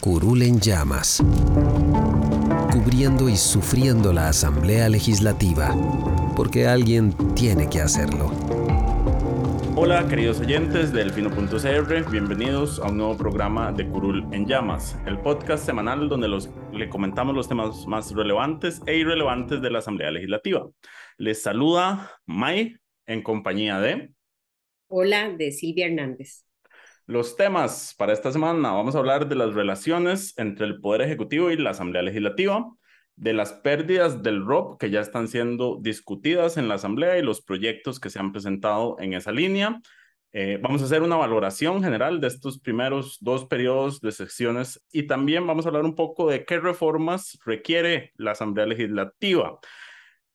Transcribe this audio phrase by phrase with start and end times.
[0.00, 1.20] Curul en llamas,
[2.72, 5.74] cubriendo y sufriendo la Asamblea Legislativa,
[6.36, 8.30] porque alguien tiene que hacerlo.
[9.74, 15.18] Hola queridos oyentes del Fino.cr, bienvenidos a un nuevo programa de Curul en Llamas, el
[15.18, 20.12] podcast semanal donde los, le comentamos los temas más relevantes e irrelevantes de la Asamblea
[20.12, 20.64] Legislativa.
[21.16, 24.10] Les saluda May en compañía de...
[24.86, 26.47] Hola, de Silvia Hernández.
[27.08, 31.50] Los temas para esta semana, vamos a hablar de las relaciones entre el Poder Ejecutivo
[31.50, 32.70] y la Asamblea Legislativa,
[33.16, 37.40] de las pérdidas del ROP que ya están siendo discutidas en la Asamblea y los
[37.40, 39.80] proyectos que se han presentado en esa línea.
[40.32, 45.04] Eh, vamos a hacer una valoración general de estos primeros dos periodos de sesiones y
[45.06, 49.58] también vamos a hablar un poco de qué reformas requiere la Asamblea Legislativa.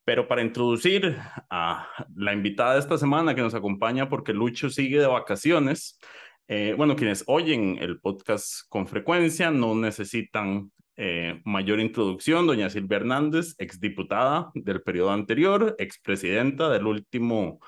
[0.05, 1.17] Pero para introducir
[1.51, 5.99] a la invitada de esta semana que nos acompaña porque Lucho sigue de vacaciones,
[6.47, 12.45] eh, bueno, quienes oyen el podcast con frecuencia no necesitan eh, mayor introducción.
[12.45, 17.59] Doña Silvia Hernández, exdiputada del periodo anterior, expresidenta del último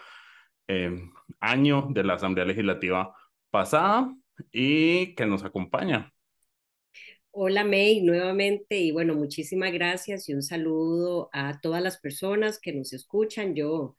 [0.67, 1.09] eh,
[1.39, 3.15] año de la Asamblea Legislativa
[3.49, 4.13] pasada
[4.51, 6.11] y que nos acompaña.
[7.31, 12.73] Hola May, nuevamente y bueno, muchísimas gracias y un saludo a todas las personas que
[12.73, 13.55] nos escuchan.
[13.55, 13.95] Yo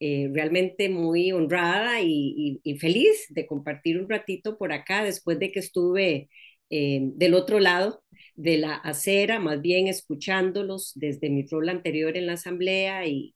[0.00, 5.60] eh, realmente muy honrada y, feliz de compartir un ratito por acá después de que
[5.60, 6.30] estuve
[6.70, 8.02] eh, del otro lado
[8.34, 13.34] de la acera, más bien escuchándolos desde mi rol anterior en la asamblea y,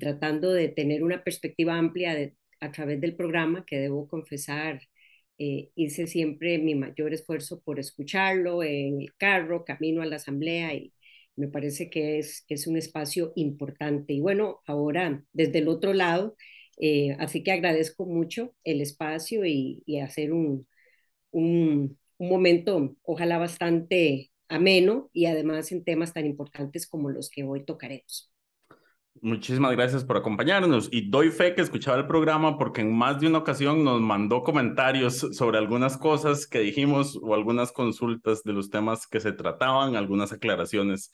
[0.00, 4.80] tratando de tener una perspectiva amplia a través del programa, que debo confesar,
[5.38, 10.74] eh, hice siempre mi mayor esfuerzo por escucharlo en el carro, camino a la asamblea
[10.74, 10.92] y,
[11.36, 14.12] me parece que es, es un espacio importante.
[14.14, 16.36] Y bueno, ahora desde el otro lado,
[16.78, 20.66] eh, así que agradezco mucho el espacio y, y hacer un,
[21.30, 27.44] un, un, momento, ojalá bastante ameno y además en temas tan importantes como los que
[27.44, 28.30] hoy tocaremos.
[29.22, 33.28] Muchísimas gracias por acompañarnos y doy fe que escuchaba el programa porque en más de
[33.28, 38.68] una ocasión nos mandó comentarios sobre algunas cosas que dijimos o algunas consultas de los
[38.68, 41.12] temas que se trataban, algunas aclaraciones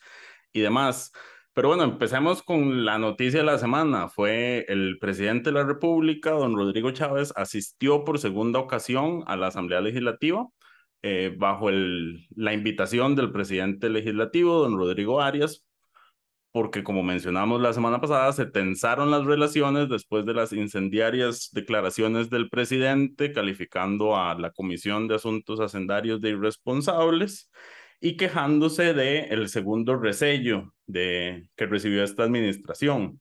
[0.51, 1.11] y demás.
[1.53, 4.09] Pero bueno, empecemos con la noticia de la semana.
[4.09, 9.47] Fue el presidente de la República, don Rodrigo Chávez, asistió por segunda ocasión a la
[9.47, 10.47] Asamblea Legislativa
[11.03, 15.65] eh, bajo el, la invitación del presidente legislativo, don Rodrigo Arias,
[16.53, 22.29] porque como mencionamos la semana pasada, se tensaron las relaciones después de las incendiarias declaraciones
[22.29, 27.49] del presidente calificando a la Comisión de Asuntos Hacendarios de irresponsables
[27.99, 33.19] y quejándose de el segundo resello de que recibió esta administración.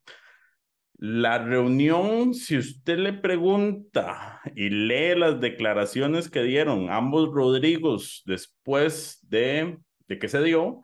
[0.98, 9.20] La reunión, si usted le pregunta y lee las declaraciones que dieron ambos Rodrigos después
[9.22, 10.82] de, de que se dio,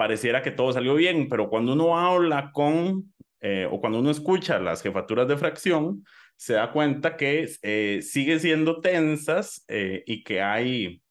[0.00, 3.12] pareciera que todo salió bien, pero cuando uno habla con
[3.42, 6.06] eh, o cuando uno escucha las jefaturas de fracción,
[6.36, 11.02] se da cuenta que eh, sigue siendo tensas eh, y que hay,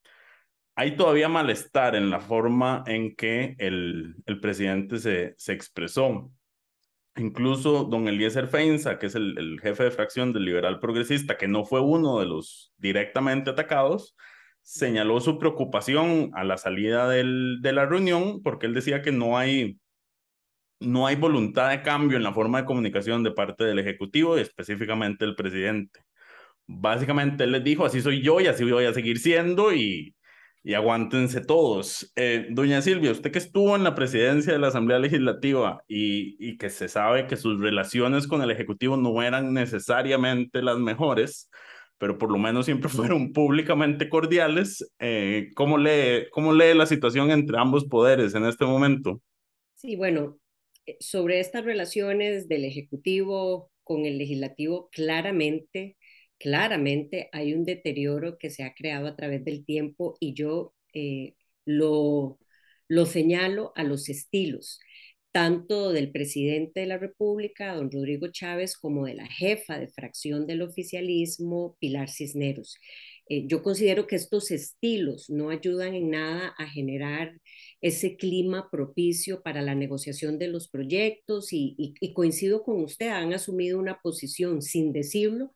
[0.76, 6.32] hay todavía malestar en la forma en que el, el presidente se, se expresó.
[7.16, 11.48] Incluso don Eliezer Feinza, que es el, el jefe de fracción del liberal progresista, que
[11.48, 14.16] no fue uno de los directamente atacados,
[14.62, 19.38] señaló su preocupación a la salida del, de la reunión porque él decía que no
[19.38, 19.80] hay,
[20.80, 24.42] no hay voluntad de cambio en la forma de comunicación de parte del Ejecutivo y
[24.42, 26.02] específicamente el presidente.
[26.68, 30.16] Básicamente él les dijo, así soy yo y así voy a seguir siendo y,
[30.64, 32.12] y aguántense todos.
[32.16, 36.58] Eh, doña Silvia, usted que estuvo en la presidencia de la Asamblea Legislativa y, y
[36.58, 41.50] que se sabe que sus relaciones con el Ejecutivo no eran necesariamente las mejores,
[42.00, 44.92] pero por lo menos siempre fueron públicamente cordiales.
[45.00, 49.22] Eh, ¿cómo, lee, ¿Cómo lee la situación entre ambos poderes en este momento?
[49.76, 50.40] Sí, bueno,
[50.86, 55.98] eh, sobre estas relaciones del Ejecutivo con el legislativo claramente,
[56.38, 61.36] claramente hay un deterioro que se ha creado a través del tiempo y yo eh,
[61.66, 62.40] lo,
[62.88, 64.80] lo señalo a los estilos
[65.32, 70.48] tanto del presidente de la República, don Rodrigo Chávez, como de la jefa de fracción
[70.48, 72.78] del oficialismo, Pilar Cisneros.
[73.30, 77.40] Eh, yo considero que estos estilos no ayudan en nada a generar
[77.82, 83.34] ese clima propicio para la negociación de los proyectos y, y coincido con usted, han
[83.34, 85.54] asumido una posición sin decirlo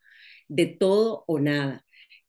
[0.48, 1.86] de todo o nada.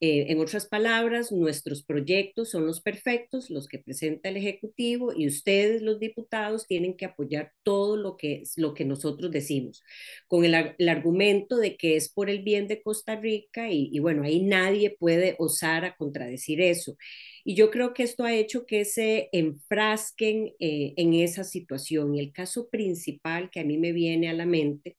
[0.07, 5.27] Eh, en otras palabras, nuestros proyectos son los perfectos, los que presenta el Ejecutivo, y
[5.27, 9.83] ustedes, los diputados, tienen que apoyar todo lo que, lo que nosotros decimos,
[10.27, 10.55] con el,
[10.91, 15.37] argumento de que es por el bien de Costa Rica, y, bueno, ahí nadie puede
[15.39, 16.99] osar a contradecir eso.
[17.43, 22.15] Y yo creo que esto ha hecho que se enfrasquen eh, en esa situación.
[22.15, 24.99] Y el caso principal que a mí me viene a la mente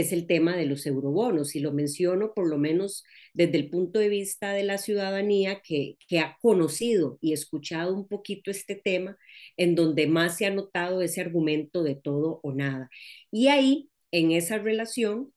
[0.00, 3.04] es el tema de los eurobonos, y lo menciono por lo menos
[3.34, 8.06] desde el punto de vista de la ciudadanía que, que ha conocido y escuchado un
[8.08, 9.16] poquito este tema,
[9.56, 12.90] en donde más se ha notado ese argumento de todo o nada.
[13.30, 15.32] Y ahí, en esa relación,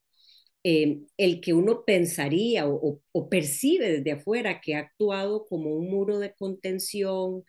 [0.63, 5.90] eh, el que uno pensaría o, o, percibe desde afuera que ha actuado como un
[5.90, 7.44] muro de contención,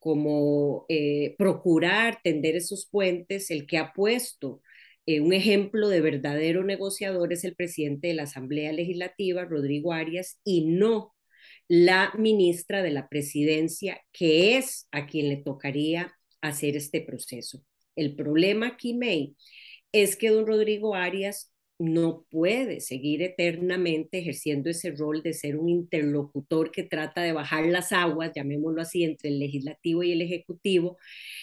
[0.00, 4.62] como eh, procurar tender esos puentes, el que ha puesto
[5.06, 10.40] eh, un ejemplo de verdadero negociador es el presidente de la Asamblea Legislativa, Rodrigo Arias,
[10.44, 11.14] y no
[11.68, 17.62] la ministra de la Presidencia, que es a quien le tocaría hacer este proceso.
[17.96, 19.36] El problema aquí, May,
[19.92, 25.68] es que don Rodrigo Arias no puede seguir eternamente ejerciendo ese rol de ser un
[25.68, 30.96] interlocutor que trata de bajar las aguas, llamémoslo así, entre el legislativo y el ejecutivo,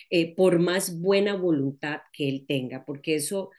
[0.10, 3.52] eh, por más buena voluntad que él tenga, porque eso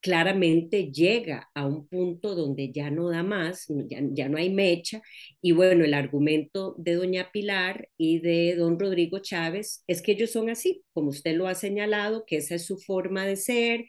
[0.00, 5.02] claramente llega a un punto donde ya no da más, ya, no hay mecha.
[5.42, 10.30] Y bueno, el argumento de doña Pilar y de don Rodrigo Chávez es que ellos
[10.30, 13.86] son así, como usted lo ha señalado, que esa es su forma de ser,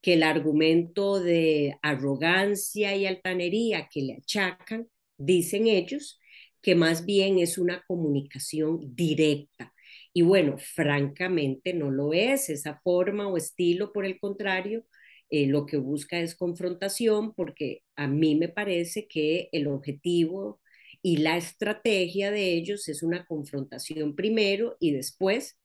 [0.00, 6.18] que el argumento de arrogancia y altanería que le achacan, dicen ellos,
[6.60, 9.72] que más bien es una comunicación directa.
[10.12, 14.84] Y bueno, francamente no lo es esa forma o estilo, por el contrario,
[15.32, 20.60] eh, lo que busca es confrontación porque a mí me parece que el objetivo
[21.02, 25.58] y la estrategia de ellos es una confrontación primero y después,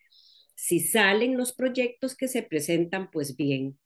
[0.56, 3.78] si salen los proyectos que se presentan, pues bien,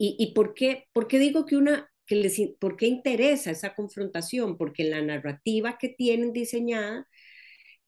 [0.00, 4.56] ¿Y, por, qué, por qué digo que una, que les, por qué interesa esa confrontación?
[4.56, 7.08] Porque en la narrativa que tienen diseñada,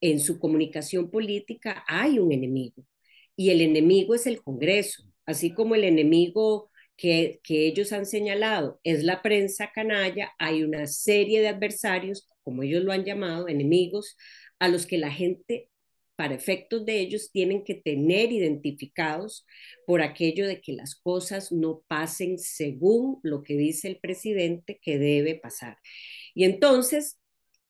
[0.01, 2.85] en su comunicación política, hay un enemigo.
[3.37, 6.70] Y el enemigo es el Congreso, así como el enemigo
[7.01, 12.85] que, ellos han señalado es la prensa canalla, hay una serie de adversarios, como ellos
[12.85, 14.17] lo han llamado, enemigos,
[14.59, 15.71] a los que la gente
[16.17, 19.47] para efectos de ellos, tienen que tener identificados
[19.87, 24.99] por aquello de que las cosas no pasen según lo que dice el presidente que
[24.99, 25.79] debe pasar.
[26.35, 27.19] Y entonces,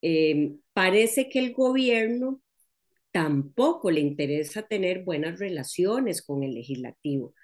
[0.03, 2.43] eh, parece que el gobierno
[3.13, 7.35] tampoco le interesa tener buenas relaciones con el legislativo.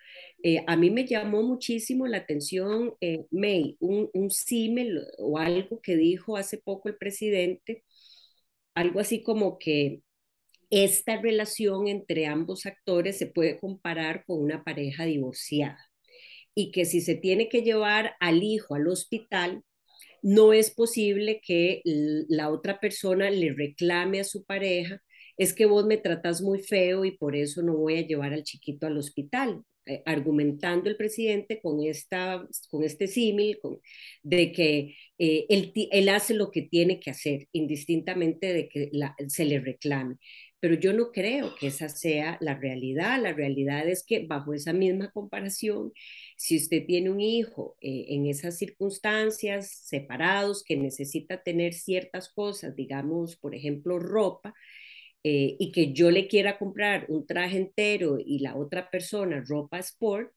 [0.42, 5.80] Eh, a mí me llamó muchísimo la atención, eh, May, un, un símil o algo
[5.80, 7.84] que dijo hace poco el presidente,
[8.74, 10.02] algo así como que
[10.70, 15.78] esta relación entre ambos actores se puede comparar con una pareja divorciada
[16.54, 19.62] y que si se tiene que llevar al hijo al hospital,
[20.22, 25.00] no es posible que la otra persona le reclame a su pareja,
[25.36, 28.42] es que vos me tratas muy feo y por eso no voy a llevar al
[28.42, 29.62] chiquito al hospital.
[29.88, 33.56] Eh, argumentando el presidente con, esta, con este símil
[34.24, 38.90] de que eh, él, él, hace lo que tiene que hacer, indistintamente de que
[39.28, 40.16] se le reclame.
[40.58, 43.22] Pero yo no creo que esa sea la realidad.
[43.22, 45.92] La realidad es que bajo esa misma comparación,
[46.36, 52.74] si usted tiene un hijo eh, en esas circunstancias separados que necesita tener ciertas cosas,
[52.74, 54.52] digamos, por ejemplo, ropa,
[55.28, 59.80] eh, y que yo le quiera comprar un traje entero y la otra persona ropa
[59.80, 60.30] sport,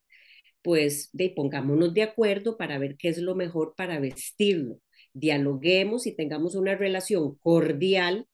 [0.63, 4.79] pues de, pongámonos de acuerdo para ver qué es lo mejor para vestirlo.
[5.13, 8.25] Dialoguemos y tengamos una relación cordial,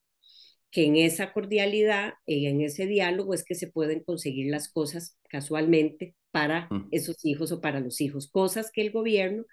[0.71, 5.17] que en esa cordialidad y en ese diálogo es que se pueden conseguir las cosas
[5.27, 9.43] casualmente para esos hijos o para los hijos, cosas que el gobierno,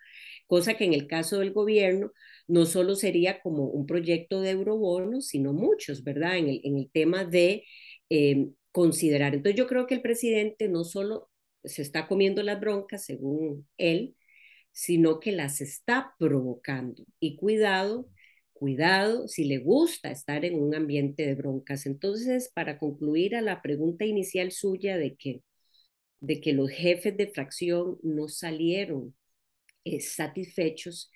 [0.47, 2.13] cosa que en el caso del gobierno
[2.49, 6.39] no solo sería como un proyecto de eurobonos, sino muchos, ¿verdad?
[6.39, 7.65] En el, en el tema de
[8.11, 9.35] eh, considerar.
[9.35, 11.31] Entonces yo creo que el presidente no solo
[11.65, 14.17] se está comiendo las broncas, según él,
[14.73, 17.05] sino que las está provocando.
[17.21, 18.09] Y cuidado,
[18.53, 21.87] cuidado si le gusta estar en un ambiente de broncas.
[21.87, 25.43] Entonces, para concluir a la pregunta inicial suya de que,
[26.21, 29.15] de que los jefes de fracción no salieron
[29.85, 31.11] eh, satisfechos,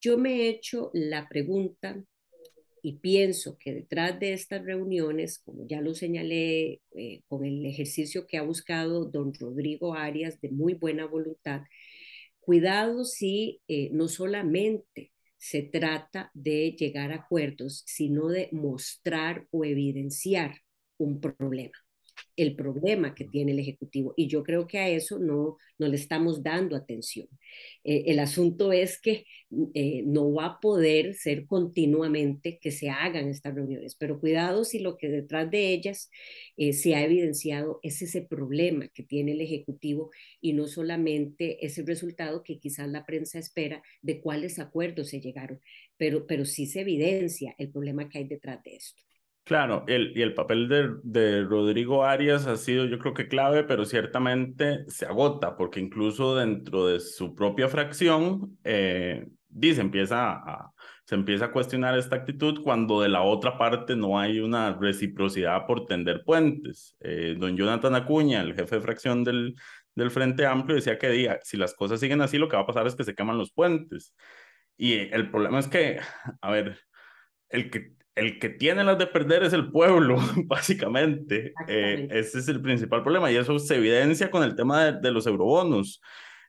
[0.00, 2.02] yo me he hecho la pregunta
[2.82, 8.26] y pienso que detrás de estas reuniones, como ya lo señalé eh, con el ejercicio
[8.26, 11.62] que ha buscado don Rodrigo Arias de muy buena voluntad,
[12.40, 19.64] cuidado si eh, no solamente se trata de llegar a acuerdos, sino de mostrar o
[19.64, 20.60] evidenciar
[20.98, 21.85] un problema
[22.36, 24.14] el problema que tiene el Ejecutivo.
[24.16, 27.28] Y yo creo que a eso no, no le estamos dando atención.
[27.84, 29.24] Eh, el asunto es que
[29.74, 34.80] eh, no va a poder ser continuamente que se hagan estas reuniones, pero cuidado si
[34.80, 36.10] lo que detrás de ellas
[36.56, 41.82] eh, se ha evidenciado es ese problema que tiene el Ejecutivo y no solamente ese
[41.84, 45.60] resultado que quizás la prensa espera de cuáles acuerdos se llegaron,
[45.96, 49.02] pero, pero sí se evidencia el problema que hay detrás de esto.
[49.46, 53.62] Claro, el, y el papel de, de, Rodrigo Arias ha sido yo creo que clave,
[53.62, 59.24] pero ciertamente se agota, porque incluso dentro de su propia fracción, eh,
[59.62, 60.72] empieza a,
[61.04, 65.64] se empieza a cuestionar esta actitud cuando de la otra parte no hay una reciprocidad
[65.64, 66.96] por tender puentes.
[66.98, 69.54] Eh, don Jonathan Acuña, el jefe de fracción del,
[69.94, 72.66] del Frente Amplio, decía que diga, si las cosas siguen así, lo que va a
[72.66, 74.12] pasar es que se queman los puentes.
[74.76, 76.00] Y el problema es que,
[76.40, 76.80] a ver,
[77.48, 81.52] el que el que tiene las de perder es el pueblo, básicamente.
[81.68, 85.26] Eh, ese es el principal problema y eso se evidencia con el tema de, los
[85.26, 86.00] eurobonos.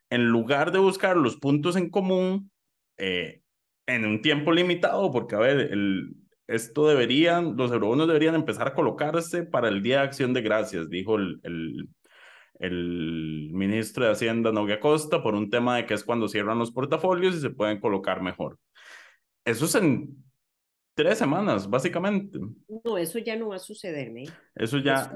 [0.09, 2.50] En lugar de buscar los puntos en común
[2.97, 3.41] eh,
[3.86, 6.15] en un tiempo limitado, porque a ver, el,
[6.47, 10.89] esto deberían, los eurobonos deberían empezar a colocarse para el Día de Acción de Gracias,
[10.89, 11.89] dijo el, el,
[12.59, 16.71] el ministro de Hacienda, Novia Costa, por un tema de que es cuando cierran los
[16.71, 18.57] portafolios y se pueden colocar mejor.
[19.43, 20.26] Eso es en
[20.98, 22.39] tres semanas, básicamente.
[22.84, 24.25] No, eso ya no va a suceder, ¿me?
[24.56, 25.13] Eso ya.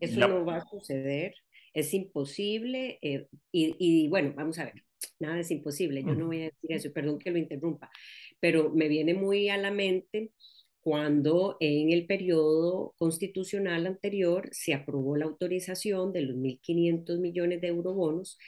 [0.00, 1.34] Eso, no va a suceder.
[1.74, 2.98] Es imposible.
[3.02, 4.82] Eh, y, y, bueno, vamos a ver.
[5.20, 6.02] Nada es imposible.
[6.02, 6.92] Yo no voy a decir eso.
[6.92, 7.90] Perdón que lo interrumpa.
[8.40, 10.32] Pero me viene muy a la mente
[10.80, 17.68] cuando en el periodo constitucional anterior se aprobó la autorización de los 1.500 millones de
[17.68, 18.38] eurobonos.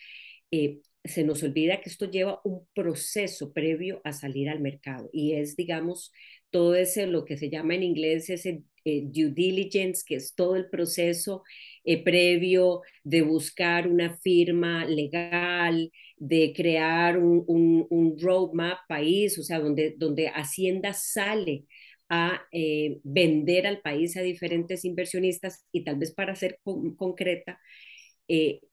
[0.51, 5.35] Eh, se nos olvida que esto lleva un proceso previo a salir al mercado y
[5.35, 6.13] es, digamos,
[6.50, 10.57] todo ese, lo que se llama en inglés ese eh, due diligence, que es todo
[10.57, 11.42] el proceso
[11.85, 17.45] eh, previo de buscar una firma legal, de crear un,
[17.90, 21.64] un, roadmap país, o sea, donde, donde Hacienda sale
[22.09, 26.59] a eh, vender al país a diferentes inversionistas y tal vez para ser
[26.97, 27.61] concreta,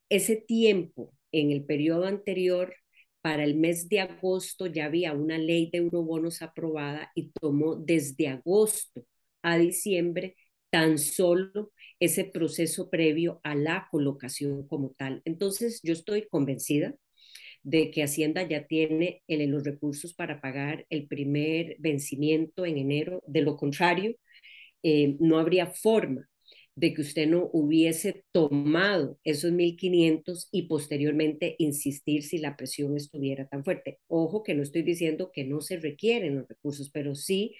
[0.09, 2.73] ese tiempo en el periodo anterior
[3.27, 8.29] para el mes de agosto ya había una ley de eurobonos aprobada y tomó desde
[8.29, 9.03] agosto
[9.41, 10.37] a diciembre
[10.69, 15.21] tan solo ese proceso previo a la colocación como tal.
[15.25, 16.95] Entonces, yo estoy convencida
[17.63, 23.21] de que Hacienda ya tiene los recursos para pagar el primer vencimiento en enero.
[23.27, 24.15] De lo contrario,
[24.83, 26.29] eh, no habría forma
[26.77, 33.47] de que usted no hubiese tomado esos 1.500 y posteriormente insistir si la presión estuviera
[33.47, 33.97] tan fuerte.
[34.05, 37.55] Ojo que no estoy diciendo que no se requieren los recursos, pero sí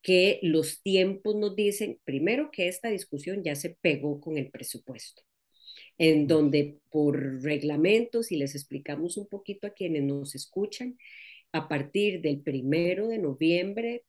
[0.00, 5.22] que los tiempos nos dicen, primero, que esta discusión ya se pegó con el presupuesto,
[5.98, 10.96] en donde por reglamentos, y les explicamos un poquito a quienes nos escuchan,
[11.50, 14.04] a partir del primero de noviembre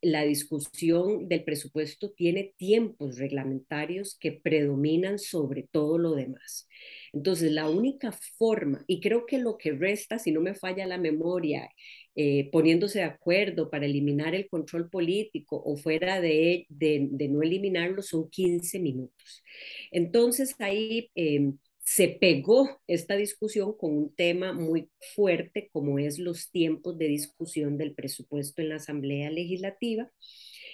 [0.00, 6.68] la discusión del presupuesto tiene tiempos reglamentarios que predominan sobre todo lo demás.
[7.12, 10.98] Entonces, la única forma, y creo que lo que resta, si no me falla la
[10.98, 11.68] memoria,
[12.14, 18.28] eh, poniéndose de acuerdo para eliminar el control político o fuera de, no eliminarlo, son
[18.30, 19.42] 15 minutos.
[19.90, 21.10] Entonces, ahí...
[21.14, 27.08] Em, se pegó esta discusión con un tema muy fuerte como es los tiempos de
[27.08, 30.10] discusión del presupuesto en la Asamblea Legislativa,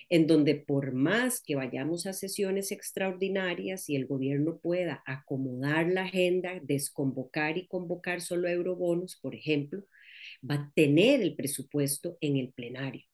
[0.09, 6.03] en donde por más que vayamos a sesiones extraordinarias y el gobierno pueda acomodar la
[6.03, 9.85] agenda, desconvocar y convocar solo eurobonos, por ejemplo,
[10.43, 13.05] va a tener el presupuesto en el plenario.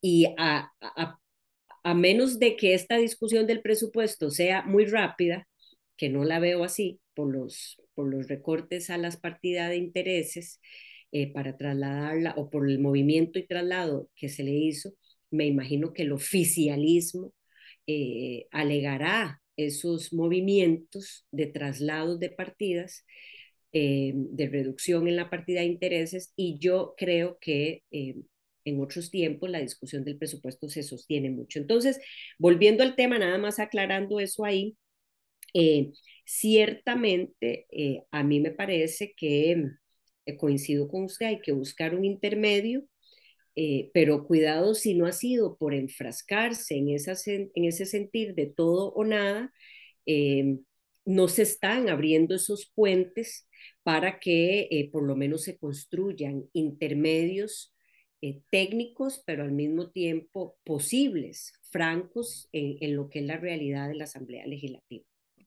[0.00, 1.18] Y a, a,
[1.84, 5.46] a menos de que esta discusión del presupuesto sea muy rápida,
[5.96, 10.60] que no la veo así, por los, por los recortes a las partidas de intereses
[11.12, 14.94] eh, para trasladarla o por el movimiento y traslado que se le hizo,
[15.30, 17.32] me imagino que el oficialismo
[17.86, 23.04] eh, alegará esos movimientos de traslados de partidas
[23.72, 27.82] eh, de reducción en la partida de intereses y yo creo que
[28.64, 31.58] en otros tiempos la discusión del presupuesto se sostiene mucho.
[31.58, 32.00] Entonces,
[32.38, 34.76] volviendo al tema, nada más aclarando eso ahí,
[35.54, 35.92] eh,
[36.24, 37.66] ciertamente
[38.10, 39.64] a mí me parece que
[40.38, 42.84] coincido con usted, hay que buscar un intermedio
[43.92, 49.04] pero cuidado si no ha sido por enfrascarse en, en ese sentir de todo o
[49.04, 49.52] nada,
[51.04, 53.48] no se están abriendo esos puentes
[53.82, 57.74] para que eh, por lo menos se construyan intermedios
[58.20, 63.96] eh, técnicos, pero al mismo tiempo posibles, francos en, lo que es la realidad de
[63.96, 65.04] la Asamblea Legislativa.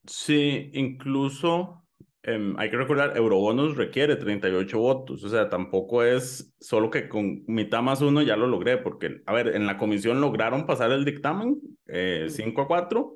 [0.08, 1.84] Sí, incluso
[2.24, 7.44] em, hay que recordar, Eurobonos requiere 38 votos, o sea, tampoco es solo que con
[7.48, 11.06] mitad más uno ya lo logré, porque, a ver, en la comisión lograron pasar el
[11.06, 11.92] dictamen 5
[12.62, 13.16] eh, a 4,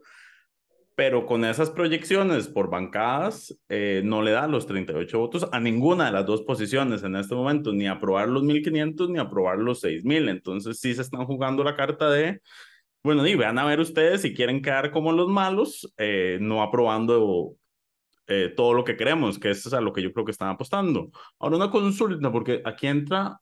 [0.99, 6.07] pero con esas proyecciones por bancadas eh, no le da los 38 votos a ninguna
[6.07, 10.29] de las dos posiciones en este momento, ni aprobar los 1.500 ni aprobar los 6.000.
[10.29, 12.41] Entonces sí se están jugando la carta de,
[13.03, 17.55] bueno, y vean a ver ustedes si quieren quedar como los malos, eh, no aprobando
[18.27, 20.49] eh, todo lo que queremos, que eso es a lo que yo creo que están
[20.49, 21.09] apostando.
[21.39, 23.39] Ahora una consulta, porque aquí entra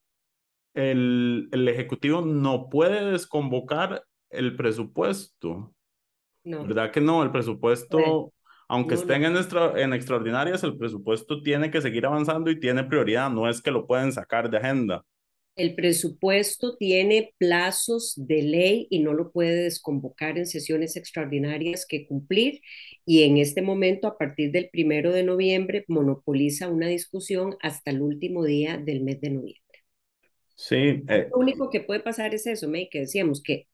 [0.73, 5.73] el, el Ejecutivo no puede desconvocar el presupuesto.
[6.43, 7.23] ¿Verdad que no?
[7.23, 8.31] El presupuesto,
[8.69, 13.49] aunque estén En, en extraordinarias, el presupuesto tiene que seguir avanzando y tiene prioridad, no
[13.49, 15.03] es que lo pueden sacar de agenda.
[15.57, 22.05] El presupuesto tiene plazos de ley y no lo puede desconvocar en sesiones extraordinarias que
[22.05, 22.61] cumplir.
[23.05, 28.01] Y en este momento, a partir del primero de noviembre, monopoliza una discusión hasta el
[28.01, 29.63] último día del mes de noviembre.
[30.55, 31.03] Sí.
[31.09, 33.67] Eh, lo único que puede pasar es eso, May, que decíamos que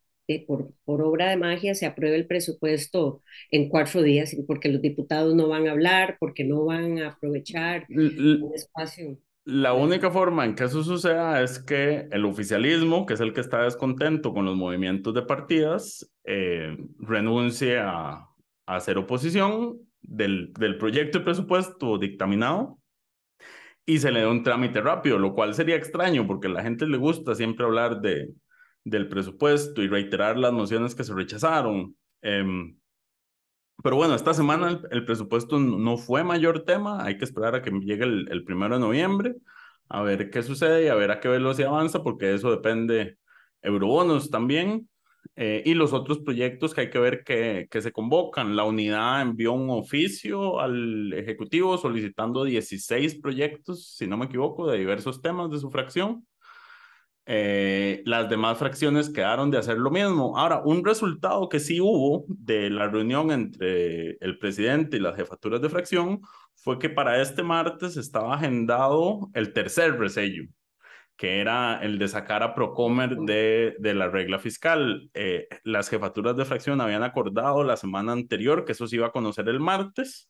[0.47, 3.21] por, por, obra de magia se apruebe el presupuesto
[3.51, 7.85] en cuatro días, porque los diputados no van a hablar, porque no van a aprovechar
[7.89, 9.17] el espacio.
[9.45, 13.41] La única forma en que eso suceda es que el oficialismo, que es el que
[13.41, 18.27] está descontento con los movimientos de partidas, eh, renuncie a, a,
[18.65, 22.79] hacer oposición del, del proyecto de presupuesto dictaminado
[23.85, 26.87] y se le dé un trámite rápido, lo cual sería extraño porque a la gente
[26.87, 28.33] le gusta siempre hablar de,
[28.85, 31.95] del presupuesto y reiterar las mociones que se rechazaron.
[32.21, 32.77] Em,
[33.83, 37.69] pero bueno, esta semana el, presupuesto no fue mayor tema, hay que esperar a que
[37.71, 39.35] llegue el, primero de noviembre,
[39.89, 43.17] a ver qué sucede y a ver a qué velocidad avanza, porque eso depende
[43.61, 44.89] eurobonos también.
[45.35, 48.55] Eh, y los otros proyectos que hay que ver que, que se convocan.
[48.55, 54.77] La unidad envió un oficio al Ejecutivo solicitando 16 proyectos, si no me equivoco, de
[54.77, 56.25] diversos temas de su fracción.
[57.25, 60.37] Eh, las demás fracciones quedaron de hacer lo mismo.
[60.37, 65.61] Ahora, un resultado que sí hubo de la reunión entre el presidente y las jefaturas
[65.61, 66.21] de fracción
[66.55, 70.43] fue que para este martes estaba agendado el tercer resello,
[71.15, 75.09] que era el de sacar a Procomer de, de la regla fiscal.
[75.13, 79.11] Eh, las jefaturas de fracción habían acordado la semana anterior que eso se iba a
[79.11, 80.29] conocer el martes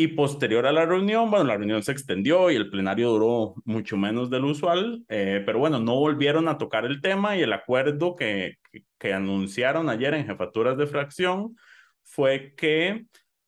[0.00, 3.98] y posterior a la reunión, bueno, la reunión se extendió y el plenario duró mucho
[3.98, 8.16] menos del usual, eh, pero bueno, no volvieron a tocar el tema y el acuerdo
[8.16, 8.56] que,
[8.98, 11.54] que, anunciaron ayer en jefaturas de fracción
[12.02, 13.04] fue que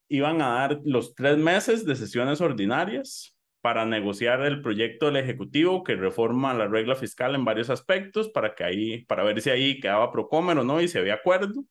[0.09, 5.83] iban a dar los tres meses de sesiones ordinarias para negociar el proyecto del Ejecutivo
[5.83, 9.81] que reforma la regla fiscal en varios aspectos para que ahí, para ver si ahí
[9.81, 11.65] quedaba Procomer o no y si había acuerdo.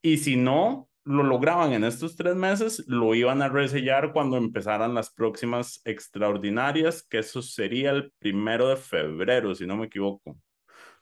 [0.00, 4.92] Y si no, lo lograban en estos tres meses, lo iban a resellar cuando empezaran
[4.92, 10.36] las próximas extraordinarias, que eso sería el primero de febrero, si no me equivoco.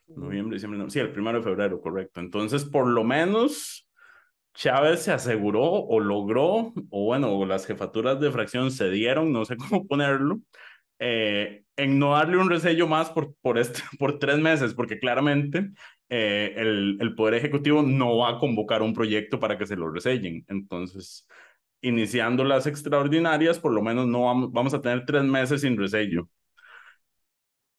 [0.06, 2.20] Noviembre, diciembre, sí, el primero de febrero, correcto.
[2.20, 3.88] Entonces, por lo menos,
[4.52, 9.56] Chávez se aseguró o logró, o bueno, las jefaturas de fracción se dieron, no sé
[9.56, 10.40] cómo ponerlo,
[10.98, 15.70] eh, en no darle un resello más por, por, este, por tres meses, porque claramente
[16.08, 19.90] eh, el, el, Poder Ejecutivo no va a convocar un proyecto para que se lo
[19.90, 20.44] resellen.
[20.48, 21.26] Entonces,
[21.82, 26.28] iniciando las extraordinarias, por lo menos no vamos, vamos a tener tres meses sin resello.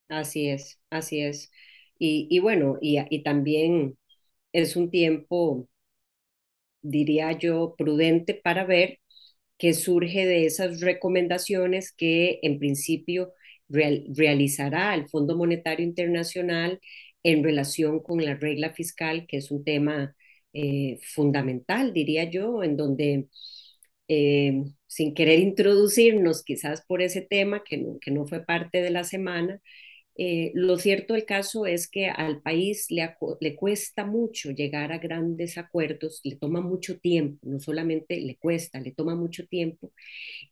[0.10, 1.52] Así es, así es.
[2.00, 3.98] Y, y bueno, y, y también
[4.54, 5.68] es un tiempo,
[6.82, 9.00] diría yo, prudente para ver
[9.58, 13.34] qué surge de esas recomendaciones que en principio
[13.70, 16.80] realizará el Fondo Monetario Internacional
[17.26, 20.16] en relación con la regla fiscal, que es un tema
[20.54, 23.30] eh, fundamental, diría yo, en donde,
[24.08, 28.92] eh, sin querer introducirnos quizás por ese tema, que no, que no fue parte de
[28.92, 29.62] la semana,
[30.20, 34.98] Eh, lo cierto del caso es que al país le, le, cuesta mucho llegar a
[35.00, 39.94] grandes acuerdos, le toma mucho tiempo, no solamente le cuesta, le toma mucho tiempo,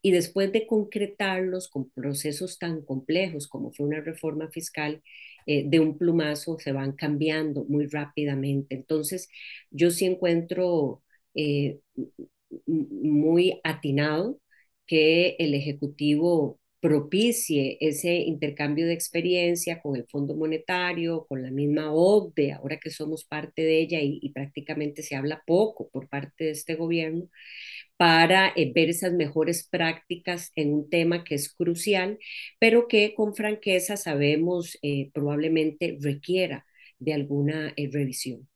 [0.01, 5.01] y después de concretarlos con procesos tan complejos como fue una reforma fiscal,
[5.45, 8.75] eh, de un plumazo se van cambiando muy rápidamente.
[8.75, 9.29] Entonces,
[9.71, 11.03] yo sí encuentro
[11.36, 11.79] eh,
[12.67, 14.39] muy atinado
[14.86, 21.93] que el Ejecutivo propicie ese intercambio de experiencia con el Fondo Monetario, con la misma
[21.93, 26.51] OCDE, ahora que somos parte de ella y, prácticamente se habla poco por parte de
[26.51, 27.29] este gobierno,
[27.97, 32.17] para eh, ver esas mejores prácticas en un tema que es crucial,
[32.60, 36.65] pero que con franqueza sabemos eh, probablemente requiera
[36.99, 38.47] de alguna eh, revisión.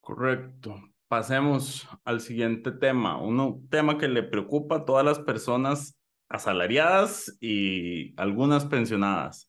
[0.00, 0.80] Correcto.
[1.08, 8.18] Pasemos al siguiente tema, un tema que le preocupa a todas las personas asalariadas y
[8.18, 9.46] algunas pensionadas.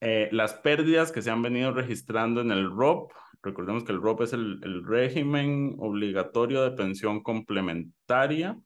[0.00, 3.10] Las pérdidas que se han venido registrando en el ROP,
[3.44, 8.58] recordemos que el ROP es el, régimen obligatorio de pensión complementaria,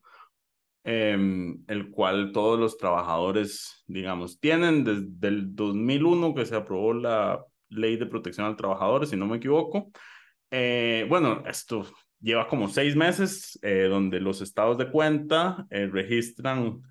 [0.83, 7.43] em, el cual todos los trabajadores, digamos, tienen desde el 2001 que se aprobó la
[7.69, 9.91] ley de protección al trabajador, si no me equivoco.
[10.51, 11.85] Eh, bueno, esto
[12.19, 16.81] lleva como seis meses eh, donde los estados de cuenta registran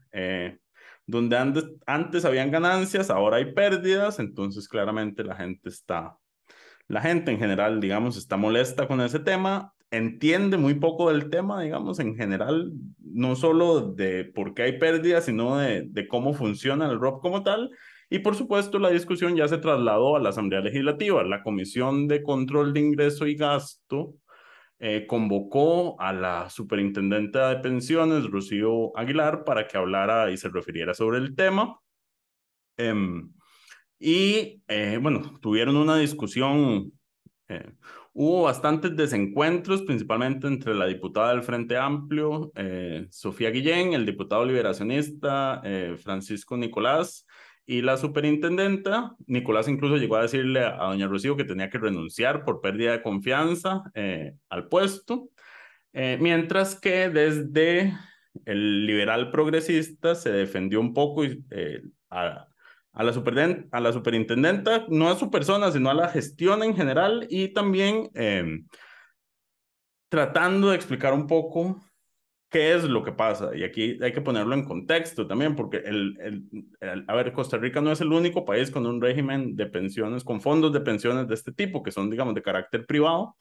[1.08, 6.18] donde antes, antes habían ganancias, ahora hay pérdidas, entonces claramente la gente está,
[6.88, 11.62] la gente en general, digamos, está molesta con ese tema, entiende muy poco del tema,
[11.62, 16.98] digamos, en general, no solo de por qué hay pérdidas, sino de, cómo funciona el
[16.98, 17.70] ROP como tal.
[18.10, 22.22] Y por supuesto, la discusión ya se trasladó a la Asamblea Legislativa, la Comisión de
[22.22, 24.14] Control de Ingreso y Gasto,
[24.78, 30.94] eh, convocó a la superintendente de pensiones, Rocío Aguilar, para que hablara y se refiriera
[30.94, 31.78] sobre el tema.
[32.78, 33.30] Em,
[33.98, 36.92] y eh, bueno, tuvieron una discusión,
[37.48, 37.72] eh,
[38.12, 42.52] hubo bastantes desencuentros, principalmente entre la diputada del Frente Amplio,
[43.10, 45.62] Sofía Guillén, el diputado liberacionista
[45.98, 47.26] Francisco Nicolás,
[47.68, 52.42] y la superintendenta, Nicolás incluso llegó a decirle a, doña Rocío que tenía que renunciar
[52.42, 55.28] por pérdida de confianza eh, al puesto,
[55.92, 57.92] eh, mientras que desde
[58.46, 62.46] el liberal progresista se defendió un poco eh, a,
[62.98, 67.26] a, la a la superintendenta, no a su persona, sino a la gestión en general
[67.30, 68.10] y también
[70.10, 71.80] tratando de explicar un poco
[72.50, 73.54] ¿Qué es lo que pasa?
[73.54, 76.16] Y aquí hay que ponerlo en contexto también, porque el,
[76.80, 80.24] el, a ver, Costa Rica no es el único país con un régimen de pensiones,
[80.24, 83.36] con fondos de pensiones de este tipo, que son, digamos, de carácter privado,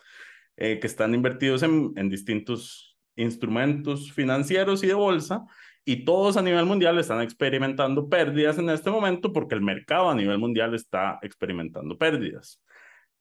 [0.58, 5.46] eh, que están invertidos en, en distintos instrumentos financieros y de bolsa,
[5.88, 10.16] y todos a nivel mundial están experimentando pérdidas en este momento porque el mercado a
[10.16, 12.62] nivel mundial está experimentando pérdidas.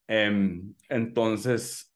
[0.08, 1.94] Em, entonces,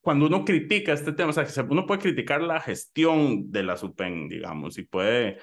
[0.00, 4.28] cuando uno critica este tema, o sea, uno puede criticar la gestión de la SUPEN,
[4.28, 5.38] digamos, y puede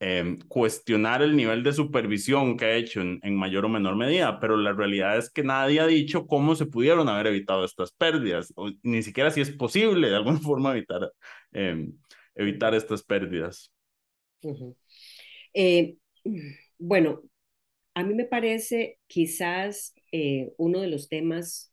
[0.00, 4.56] em, cuestionar el nivel de supervisión que ha hecho en, mayor o menor medida, pero
[4.56, 8.70] la realidad es que nadie ha dicho cómo se pudieron haber evitado estas pérdidas, o
[8.82, 11.12] ni siquiera si es posible de alguna forma evitar,
[11.52, 11.92] em,
[12.34, 13.70] evitar estas pérdidas.
[15.54, 15.96] Eh,
[16.78, 17.22] bueno,
[17.94, 21.72] a mí me parece quizás eh, uno de los temas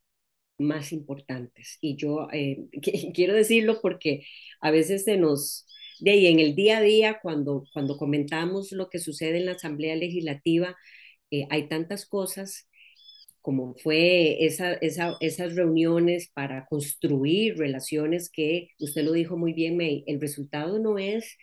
[0.58, 1.78] más importantes.
[1.80, 2.66] Y yo eh,
[3.14, 4.22] quiero decirlo porque
[4.60, 5.66] a veces se nos,
[6.00, 9.96] de en el día a día, cuando, cuando comentamos lo que sucede en la Asamblea
[9.96, 10.76] Legislativa,
[11.50, 12.68] hay tantas cosas
[13.46, 19.76] como fue esa, esa, esas reuniones para construir relaciones que, usted lo dijo muy bien,
[19.76, 21.36] May, el resultado no es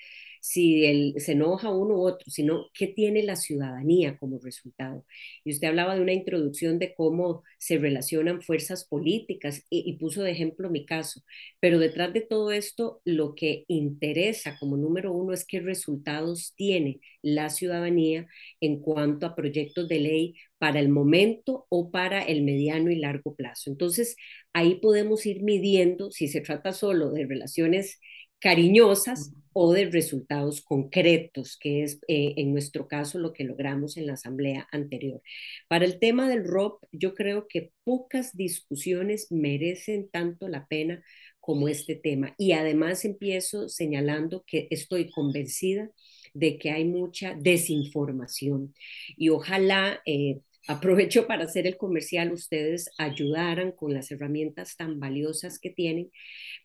[0.45, 5.05] si el, se enoja uno u otro, sino qué tiene la ciudadanía como resultado.
[5.45, 10.21] Y usted hablaba de una introducción de cómo se relacionan fuerzas políticas y, y puso
[10.21, 11.21] de ejemplo mi caso,
[11.61, 16.99] pero detrás de todo esto lo que interesa como número uno es qué resultados tiene
[17.21, 18.27] la ciudadanía
[18.59, 23.33] en cuanto a proyectos de ley para el momento o para el mediano y largo
[23.35, 23.69] plazo.
[23.69, 24.17] Entonces,
[24.51, 27.99] ahí podemos ir midiendo si se trata solo de relaciones
[28.43, 34.05] cariñosas o de resultados concretos, que es eh, en nuestro caso lo que logramos en
[34.05, 35.21] la asamblea anterior.
[35.69, 41.01] Para el tema del ROP, yo creo que pocas discusiones merecen tanto la pena
[41.39, 42.35] como este tema.
[42.37, 45.89] Y además empiezo señalando que estoy convencida
[46.33, 48.75] de que hay mucha desinformación
[49.15, 50.01] y ojalá...
[50.05, 56.09] Eh, aprovecho para hacer el comercial, ustedes ayudaran con las herramientas tan valiosas que tienen,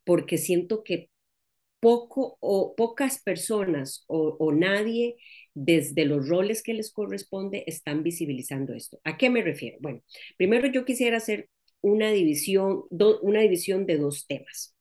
[0.05, 1.09] porque siento que
[1.81, 5.17] poco o pocas personas o, nadie
[5.55, 9.01] desde los roles que les corresponde, están visibilizando esto.
[9.05, 9.79] ¿A qué me refiero?
[9.81, 10.03] Bueno,
[10.37, 11.49] primero yo quisiera hacer
[11.81, 12.85] una división,
[13.23, 14.77] una división de dos temas.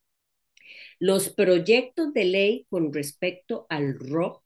[0.99, 4.41] Los proyectos de ley con respecto al ROP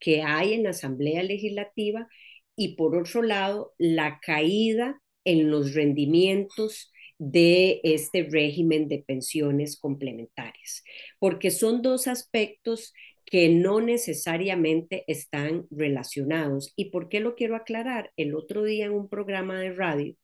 [0.00, 2.08] que hay en la Asamblea Legislativa
[2.56, 6.89] y por otro lado, la caída en los rendimientos
[7.20, 10.82] de este régimen de pensiones complementarias,
[11.18, 12.94] porque son dos aspectos
[13.26, 16.72] que no necesariamente están relacionados.
[16.76, 18.10] ¿Y por qué lo quiero aclarar?
[18.16, 20.16] El otro día en un programa de radio,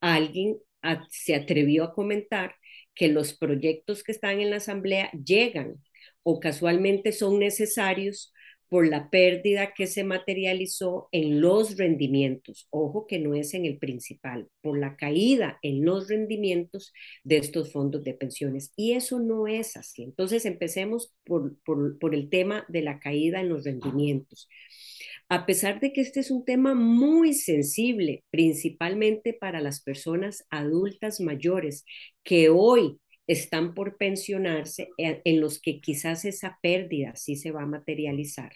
[0.00, 0.58] alguien
[1.10, 2.54] se atrevió a comentar
[2.94, 5.82] que los proyectos que están en la Asamblea llegan
[6.22, 8.34] o casualmente son necesarios
[8.68, 13.78] por la pérdida que se materializó en los rendimientos, ojo que no es en el
[13.78, 18.72] principal, por la caída en los rendimientos de estos fondos de pensiones.
[18.76, 20.02] Y eso no es así.
[20.02, 24.48] Entonces empecemos por, por, el tema de la caída en los rendimientos.
[25.28, 31.20] A pesar de que este es un tema muy sensible, principalmente para las personas adultas
[31.20, 31.84] mayores
[32.22, 37.62] que hoy están por pensionarse, eh, en los que quizás esa pérdida sí se va
[37.62, 38.52] a materializar.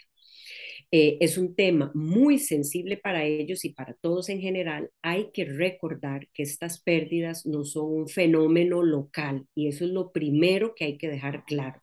[0.93, 4.91] Eh, es un tema muy sensible para ellos y para todos en general.
[5.03, 10.13] Hay que recordar que estas pérdidas no son un fenómeno local y eso es lo
[10.13, 11.81] primero que hay que dejar claro.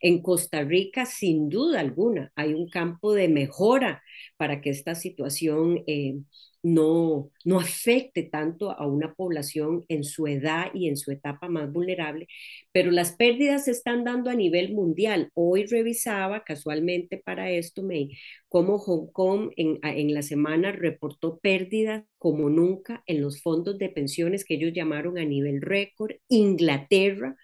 [0.00, 4.02] En Costa Rica, sin duda alguna, hay un campo de mejora
[4.36, 6.16] para que esta situación eh,
[6.64, 11.70] no, no afecte tanto a una población en su edad y en su etapa más
[11.70, 12.26] vulnerable,
[12.72, 15.30] pero las pérdidas se están dando a nivel mundial.
[15.34, 18.08] Hoy revisaba casualmente para esto, me,
[18.48, 23.90] cómo Hong Kong en, en la semana reportó pérdidas como nunca en los fondos de
[23.90, 26.12] pensiones que ellos llamaron a nivel récord.
[26.28, 27.36] Inglaterra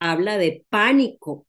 [0.00, 1.46] habla de pánico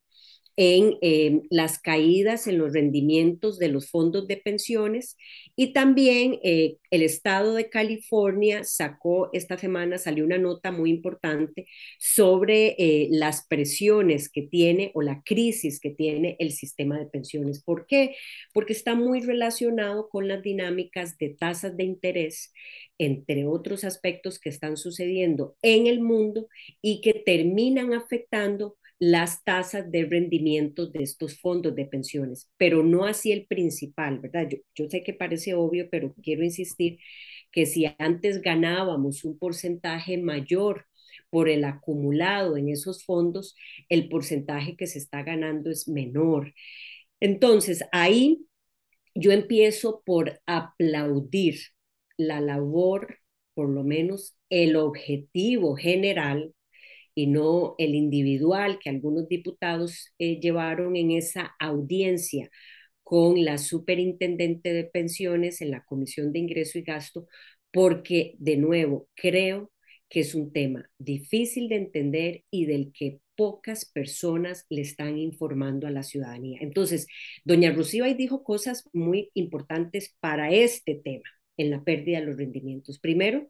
[0.57, 5.17] en eh, las caídas en los rendimientos de los fondos de pensiones
[5.55, 11.67] y también eh, el estado de California sacó, esta semana salió una nota muy importante
[11.99, 17.61] sobre eh, las presiones que tiene o la crisis que tiene el sistema de pensiones.
[17.63, 18.15] ¿Por qué?
[18.53, 22.53] Porque está muy relacionado con las dinámicas de tasas de interés,
[22.97, 26.47] entre otros aspectos que están sucediendo en el mundo
[26.81, 33.05] y que terminan afectando las tasas de rendimiento de estos fondos de pensiones, pero no
[33.05, 34.47] así el principal, ¿verdad?
[34.49, 36.99] Yo, yo sé que parece obvio, pero quiero insistir
[37.51, 40.85] que si antes ganábamos un porcentaje mayor
[41.29, 43.55] por el acumulado en esos fondos,
[43.89, 46.53] el porcentaje que se está ganando es menor.
[47.19, 48.45] Entonces, ahí
[49.15, 51.59] yo empiezo por aplaudir
[52.17, 53.19] la labor,
[53.53, 56.53] por lo menos el objetivo general
[57.15, 62.49] y no el individual que algunos diputados eh, llevaron en esa audiencia
[63.03, 67.27] con la superintendente de pensiones en la Comisión de Ingreso y Gasto,
[67.71, 69.71] porque de nuevo creo
[70.09, 75.87] que es un tema difícil de entender y del que pocas personas le están informando
[75.87, 76.59] a la ciudadanía.
[76.61, 77.07] Entonces,
[77.43, 82.37] doña Rocío ahí dijo cosas muy importantes para este tema en la pérdida de los
[82.37, 82.99] rendimientos.
[82.99, 83.47] Primero,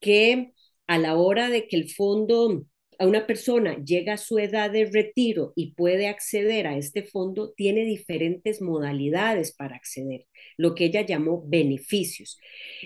[0.00, 0.52] que
[0.86, 2.66] a la hora de que el fondo
[2.98, 7.52] a una persona llega a su edad de retiro y puede acceder a este fondo,
[7.56, 12.38] tiene diferentes modalidades para acceder, lo que ella llamó beneficios.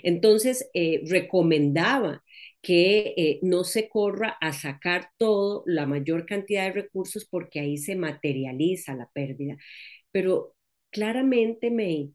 [0.03, 2.23] Entonces, eh, recomendaba
[2.61, 7.77] que eh, no se corra a sacar todo, la mayor cantidad de recursos, porque ahí
[7.77, 9.57] se materializa la pérdida.
[10.11, 10.55] Pero
[10.91, 12.13] claramente, May,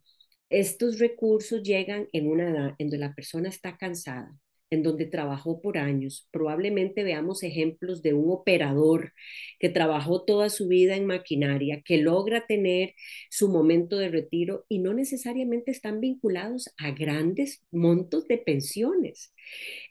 [0.51, 4.33] estos recursos llegan en una edad en donde la persona está cansada,
[4.71, 6.29] en donde trabajó por años.
[6.31, 9.13] Probablemente veamos ejemplos de un operador
[9.59, 12.95] que trabajó toda su vida en maquinaria, que logra tener
[13.31, 19.33] su momento de retiro y no necesariamente están vinculados a grandes montos de pensiones.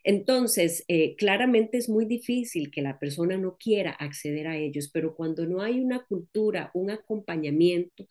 [0.03, 5.15] Entonces, eh, claramente es muy difícil que la persona no quiera acceder a ellos, pero
[5.15, 8.07] cuando no hay una cultura, un acompañamiento,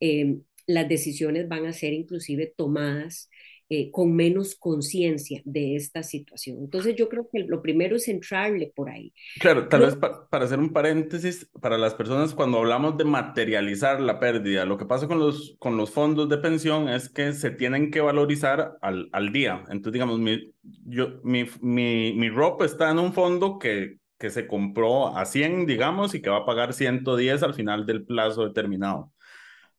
[0.00, 3.30] eh, las decisiones van a ser inclusive tomadas
[3.70, 6.58] eh, con menos conciencia de esta situación.
[6.58, 9.12] Entonces yo creo que lo primero es entrarle por ahí.
[9.40, 14.18] Claro, tal vez para hacer un paréntesis, para las personas cuando hablamos de materializar la
[14.20, 17.90] pérdida, lo que pasa con los, con los fondos de pensión es que se tienen
[17.90, 19.64] que valorizar al, al día.
[19.68, 24.46] Entonces, digamos, mi, yo, mi, mi, mi ropa está en un fondo que, que se
[24.46, 29.12] compró a 100, digamos, y que va a pagar 110 al final del plazo determinado.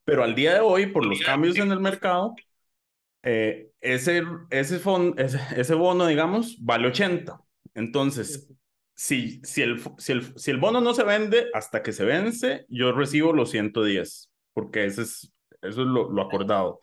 [0.05, 2.35] Pero al día de hoy, por los cambios en el mercado,
[3.23, 4.81] eh, ese, ese,
[5.55, 7.39] ese, bono, digamos, vale 80.
[7.73, 8.47] Entonces,
[8.95, 12.65] si, si, el, si, el, si el bono no se vende hasta que se vence,
[12.69, 16.79] yo recibo los 110, porque ese es, eso es lo, lo acordado.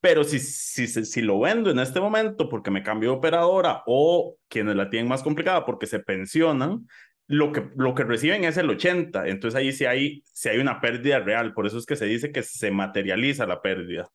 [0.00, 4.36] Pero si, si, si lo vendo en este momento porque me cambio de operadora o
[4.48, 6.86] quienes la tienen más complicada porque se pensionan,
[7.26, 9.28] lo que, lo que reciben es el 80.
[9.28, 11.52] Entonces ahí sí hay, sí hay una pérdida real.
[11.52, 14.08] Por eso es que se dice que se materializa la pérdida.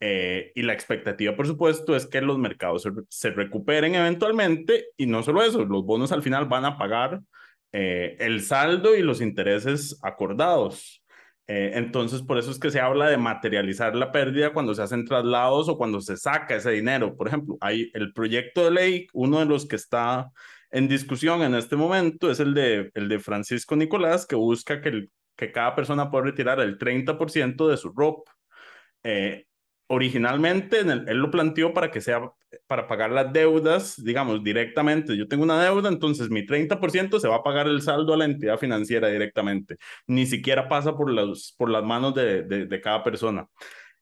[0.00, 5.22] Eh, y la expectativa, por supuesto, es que los mercados se, recuperen eventualmente y no
[5.22, 7.20] solo eso, los bonos al final van a pagar
[7.72, 11.02] eh, el saldo y los intereses acordados.
[11.48, 15.04] Eh, entonces, por eso es que se habla de materializar la pérdida cuando se hacen
[15.06, 17.16] traslados o cuando se saca ese dinero.
[17.16, 20.30] Por ejemplo, hay el proyecto de ley, uno de los que está
[20.70, 24.90] en discusión en este momento es el de, el de Francisco Nicolás, que busca que,
[24.90, 28.28] el, que cada persona pueda retirar el 30% de su ROP.
[29.02, 29.46] Eh,
[29.88, 32.20] originalmente él lo planteó para que sea
[32.66, 35.16] para pagar las deudas, digamos, directamente.
[35.16, 38.24] Yo tengo una deuda, entonces mi 30% se va a pagar el saldo a la
[38.26, 39.76] entidad financiera directamente.
[40.06, 43.48] Ni siquiera pasa por, las por las manos de, de, cada persona.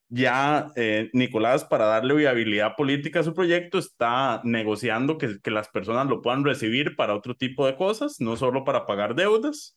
[0.09, 5.69] Ya eh, Nicolás, para darle viabilidad política a su proyecto, está negociando que, que las
[5.69, 9.77] personas lo puedan recibir para otro tipo de cosas, no solo para pagar deudas.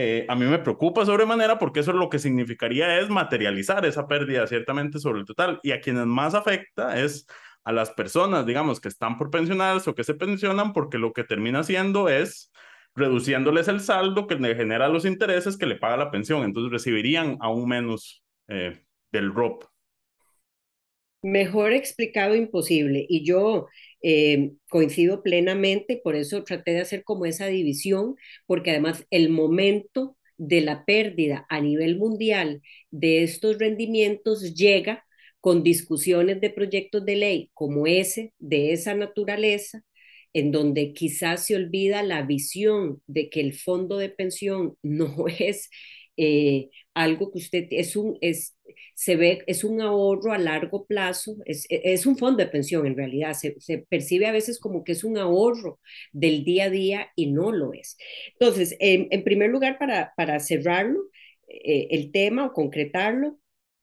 [0.00, 4.46] Eh, a mí me preocupa sobremanera porque eso lo que significaría es materializar esa pérdida
[4.46, 7.26] ciertamente sobre el total y a quienes más afecta es
[7.64, 11.24] a las personas, digamos, que están por pensionarse o que se pensionan porque lo que
[11.24, 12.52] termina haciendo es
[12.94, 17.36] reduciéndoles el saldo que le genera los intereses que le paga la pensión, entonces recibirían
[17.40, 18.80] aún menos eh,
[19.10, 19.64] del ROP.
[21.22, 23.04] Mejor explicado imposible.
[23.08, 23.66] Y yo
[24.02, 30.16] eh, coincido plenamente, por eso traté de hacer como esa división, porque además el momento
[30.36, 35.04] de la pérdida a nivel mundial de estos rendimientos llega
[35.40, 39.82] con discusiones de proyectos de ley como ese, de esa naturaleza,
[40.32, 45.70] en donde quizás se olvida la visión de que el fondo de pensión no es
[46.18, 48.56] eh, algo que usted es un, es,
[48.94, 52.96] se ve, es un ahorro a largo plazo, es, es un fondo de pensión en
[52.96, 55.80] realidad, se, se, percibe a veces como que es un ahorro
[56.12, 57.96] del día a día y no lo es.
[58.32, 61.00] Entonces, en, en primer lugar, para, para cerrarlo,
[61.48, 63.38] eh, el tema o concretarlo,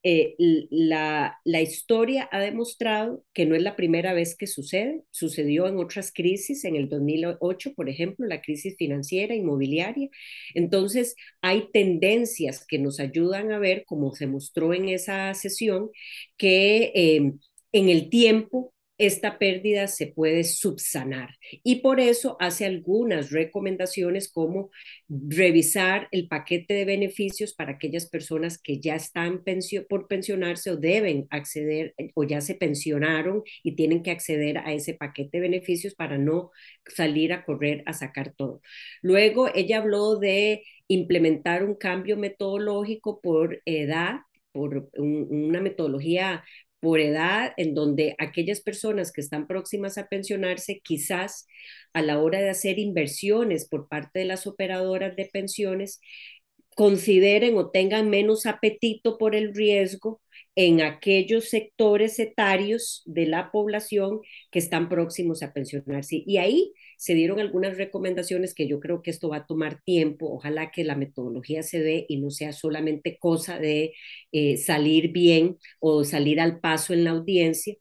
[0.07, 0.35] eh,
[0.69, 5.79] la, la, historia ha demostrado que no es la primera vez que sucede, sucedió en
[5.79, 10.09] otras crisis, en el 2008, por ejemplo, la crisis financiera, inmobiliaria.
[10.53, 15.89] Entonces, hay tendencias que nos ayudan a ver, como se mostró en esa sesión,
[16.37, 17.33] que eh,
[17.71, 21.31] en el tiempo esta pérdida se puede subsanar.
[21.63, 24.71] Y por eso hace algunas recomendaciones como
[25.09, 29.43] revisar el paquete de beneficios para aquellas personas que ya están
[29.89, 34.93] por pensionarse o deben acceder o ya se pensionaron y tienen que acceder a ese
[34.93, 36.51] paquete de beneficios para no
[36.87, 38.61] salir a correr a sacar todo.
[39.01, 44.19] Luego ella habló de implementar un cambio metodológico por edad
[44.51, 46.45] por una metodología
[46.85, 51.47] por edad, en donde aquellas personas que están próximas a pensionarse, quizás
[51.93, 55.99] a la hora de hacer inversiones por parte de las operadoras de pensiones,
[56.75, 60.21] consideren o tengan menos apetito por el riesgo
[60.55, 66.23] en aquellos sectores etarios de la población que están próximos a pensionarse.
[66.25, 70.31] Y ahí se dieron algunas recomendaciones que yo creo que esto va a tomar tiempo.
[70.33, 73.93] Ojalá que la metodología se dé y no sea solamente cosa de
[74.31, 77.75] eh, salir bien o salir al paso en la audiencia,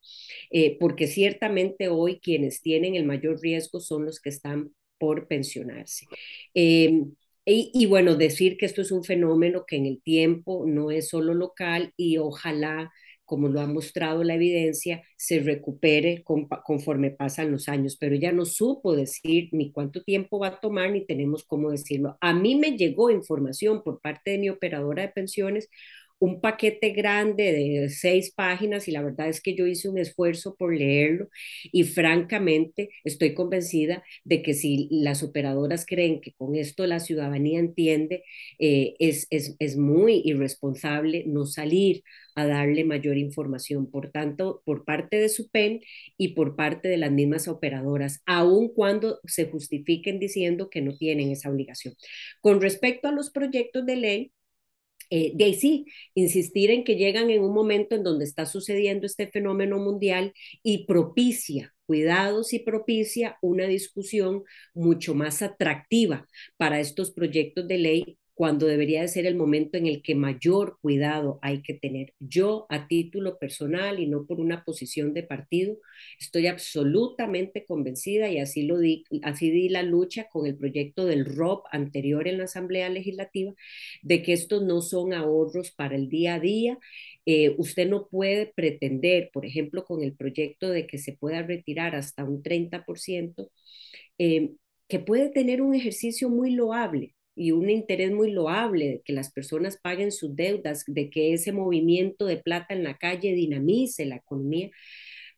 [0.51, 6.07] eh, porque ciertamente hoy quienes tienen el mayor riesgo son los que están por pensionarse.
[6.55, 7.15] Em,
[7.47, 11.35] y, bueno, decir que esto es un fenómeno que en el tiempo no es solo
[11.35, 12.91] local y ojalá,
[13.27, 16.25] como lo ha mostrado la evidencia, se recupere
[16.65, 17.97] conforme pasan los años.
[18.01, 22.17] Pero ella no supo decir ni cuánto tiempo va a tomar, ni tenemos cómo decirlo.
[22.23, 25.69] A mí me llegó información por parte de mi operadora de pensiones
[26.25, 30.57] un paquete grande de seis páginas y la verdad es que yo hice un esfuerzo
[30.57, 31.29] por leerlo
[31.71, 37.59] y francamente estoy convencida de que si las operadoras creen que con esto la ciudadanía
[37.59, 38.25] entiende,
[38.59, 42.03] eh, es, es, es muy irresponsable no salir
[42.35, 45.83] a darle mayor información, por tanto, por parte de su PEN
[46.17, 51.31] y por parte de las mismas operadoras, aun cuando se justifiquen diciendo que no tienen
[51.31, 51.95] esa obligación.
[52.41, 54.33] Con respecto a los proyectos de ley,
[55.11, 59.07] eh, de ahí sí, insistir en que llegan en un momento en donde está sucediendo
[59.07, 64.43] este fenómeno mundial y propicia, cuidados y propicia una discusión
[64.75, 66.27] mucho más atractiva
[66.57, 70.79] para estos proyectos de ley cuando debería de ser el momento en el que mayor
[70.83, 72.15] cuidado hay que tener.
[72.19, 75.77] Yo, a título personal y no por una posición de partido,
[76.19, 81.25] estoy absolutamente convencida y así lo di, así di la lucha con el proyecto del
[81.27, 83.53] ROP anterior en la Asamblea Legislativa,
[84.03, 86.79] de que estos no son ahorros para el día a día
[87.27, 91.95] Eh, usted no puede pretender, por ejemplo, con el proyecto de que se pueda retirar
[91.95, 93.51] hasta un 30%,
[94.19, 94.53] eh,
[94.89, 99.33] que puede tener un ejercicio muy loable y un interés muy loable de que las
[99.33, 104.17] personas paguen sus deudas, de que ese movimiento de plata en la calle dinamice la
[104.17, 104.71] economía.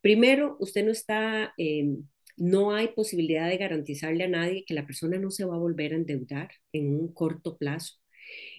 [0.00, 1.88] Primero, usted no está, eh,
[2.36, 5.92] no hay posibilidad de garantizarle a nadie que la persona no se va a volver
[5.92, 7.94] a endeudar en un corto plazo.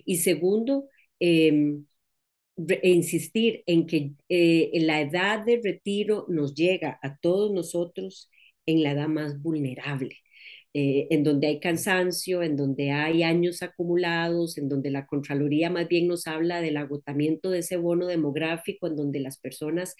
[0.05, 1.85] Y segundo, em,
[2.83, 8.29] insistir en que eh, la edad de retiro nos llega a todos nosotros
[8.65, 10.17] en la edad más vulnerable.
[10.73, 15.87] Eh, en donde hay cansancio, en donde hay años acumulados, en donde la Contraloría más
[15.87, 19.95] bien nos habla del agotamiento de ese bono demográfico, en donde las personas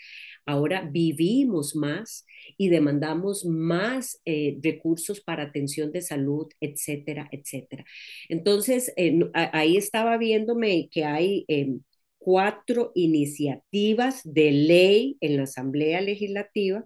[0.46, 2.26] ahora vivimos más
[2.58, 7.86] y demandamos más eh, recursos para atención de salud, etcétera, etcétera.
[8.30, 11.82] Entonces, eh, ahí estaba viéndome que hay em,
[12.18, 16.86] cuatro iniciativas de ley en la Asamblea Legislativa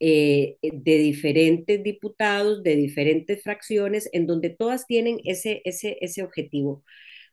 [0.00, 6.22] eh, eh, de diferentes diputados, de diferentes fracciones, en donde todas tienen ese, ese, ese
[6.22, 6.84] objetivo.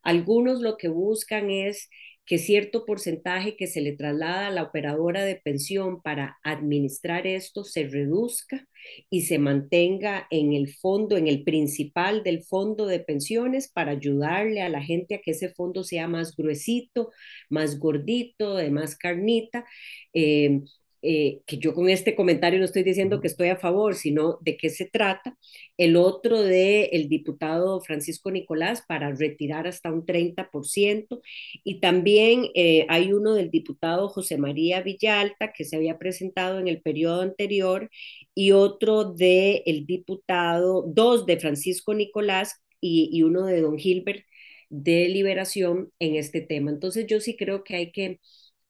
[0.04, 1.90] Algunos lo que buscan es
[2.26, 7.64] que cierto porcentaje que se le traslada a la operadora de pensión para administrar esto
[7.66, 8.66] se reduzca
[9.10, 14.62] y se mantenga en el fondo, en el principal del fondo de pensiones para ayudarle
[14.62, 17.12] a la gente a que ese fondo sea más gruesito,
[17.50, 19.66] más gordito, de más carnita.
[20.14, 20.62] Eh,
[21.04, 24.58] eh, que yo con este comentario no estoy diciendo que estoy a favor, sino de
[24.58, 25.38] qué se trata.
[25.78, 31.22] El otro de el diputado Francisco Nicolás para retirar hasta un 30%.
[31.64, 36.68] Y también eh, hay uno del diputado José María Villalta que se había presentado en
[36.68, 37.90] el periodo anterior
[38.34, 44.26] y otro de el diputado, dos de Francisco Nicolás y, y uno de don Gilbert
[44.70, 46.72] de Liberación en este tema.
[46.72, 48.20] Entonces yo sí creo que hay que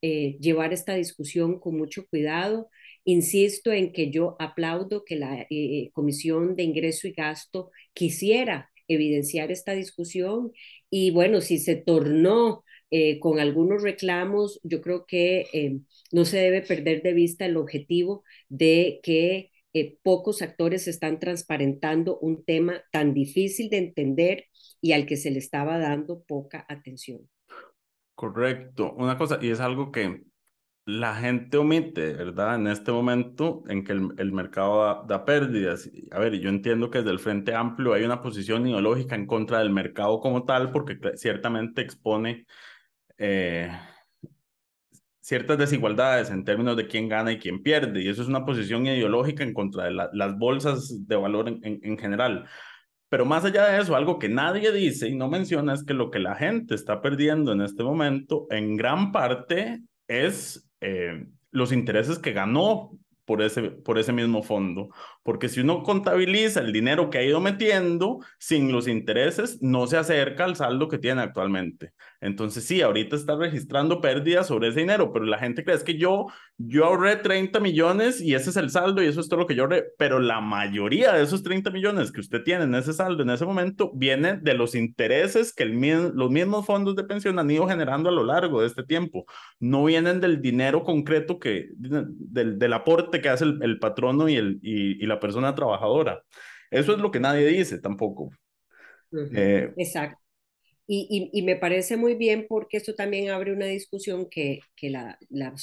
[0.06, 2.70] eh, llevar esta discusión con mucho cuidado.
[3.06, 9.50] Insisto en que yo aplaudo que la eh, Comisión de Ingreso y Gasto quisiera evidenciar
[9.50, 10.52] esta discusión
[10.90, 15.80] y bueno, si se tornó eh, con algunos reclamos, yo creo que
[16.12, 19.52] no se debe perder de vista el objetivo de que
[20.04, 24.48] pocos actores están transparentando un tema tan difícil de entender
[24.82, 27.30] y al que se le estaba dando poca atención.
[28.24, 28.94] Correcto.
[28.94, 30.24] Una cosa, y es algo que
[30.86, 32.56] la gente omite, ¿verdad?
[32.56, 35.90] En este momento en que el, mercado da, pérdidas.
[36.12, 39.60] A ver, yo entiendo que desde el Frente Amplio hay una posición ideológica en contra
[39.60, 42.46] del mercado como tal, porque ciertamente expone
[43.18, 43.70] eh,
[45.20, 48.86] ciertas desigualdades en términos de quién gana y quién pierde, y eso es una posición
[48.86, 52.48] ideológica en contra de las bolsas de valor en general.
[53.14, 56.10] Pero más allá de eso, algo que nadie dice y no menciona es que lo
[56.10, 62.18] que la gente está perdiendo en este momento, en gran parte, es eh, los intereses
[62.18, 64.90] que ganó por ese, por ese mismo fondo.
[65.24, 69.98] Porque si uno contabiliza el dinero que ha ido metiendo sin los intereses, no se
[69.98, 71.94] acerca al saldo que tiene actualmente.
[72.22, 76.28] Entonces sí, ahorita está registrando pérdidas sobre ese dinero, pero la gente cree que yo,
[76.58, 79.56] yo ahorré 30 millones y ese es el saldo y eso es todo lo que
[79.56, 79.86] yo ahorré.
[79.98, 83.46] Pero la mayoría de esos 30 millones que usted tiene en ese saldo en ese
[83.46, 85.74] momento vienen de los intereses que el,
[86.14, 89.26] los mismos fondos de pensión han ido generando a lo largo de este tiempo.
[89.60, 94.60] No vienen del dinero concreto que, del, del aporte que hace el, patrono y, el,
[94.62, 96.24] y, la persona trabajadora.
[96.72, 98.32] Eso es lo que nadie dice tampoco.
[99.36, 100.20] Eh, Exacto.
[100.86, 105.18] Y, y, me parece muy bien porque esto también abre una discusión que, que la,
[105.30, 105.54] la,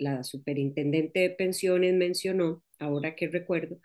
[0.00, 3.78] la, superintendente de pensiones mencionó, ahora que recuerdo,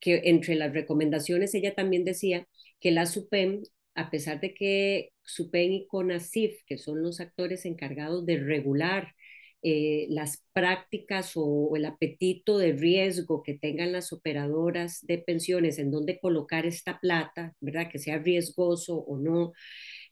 [0.00, 2.48] que entre las recomendaciones ella también decía
[2.80, 3.62] que la SUPEM,
[3.94, 9.13] a pesar de que SUPEM y CONACIF, que son los actores encargados de regular
[9.64, 15.90] eh, las prácticas o, el apetito de riesgo que tengan las operadoras de pensiones en
[15.90, 17.90] dónde colocar esta plata, ¿verdad?
[17.90, 19.52] Que sea riesgoso o no,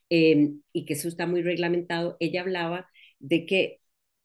[0.09, 2.17] em, y que eso está muy reglamentado.
[2.19, 2.89] Ella hablaba
[3.19, 3.79] de que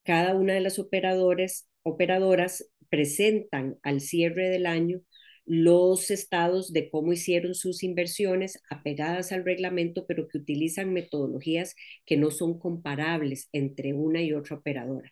[0.05, 5.01] cada una de las operadoras presentan al cierre del año
[5.49, 11.75] los estados de cómo hicieron sus inversiones apegadas al reglamento, pero que utilizan metodologías
[12.05, 15.11] que no son comparables entre una y otra operadora.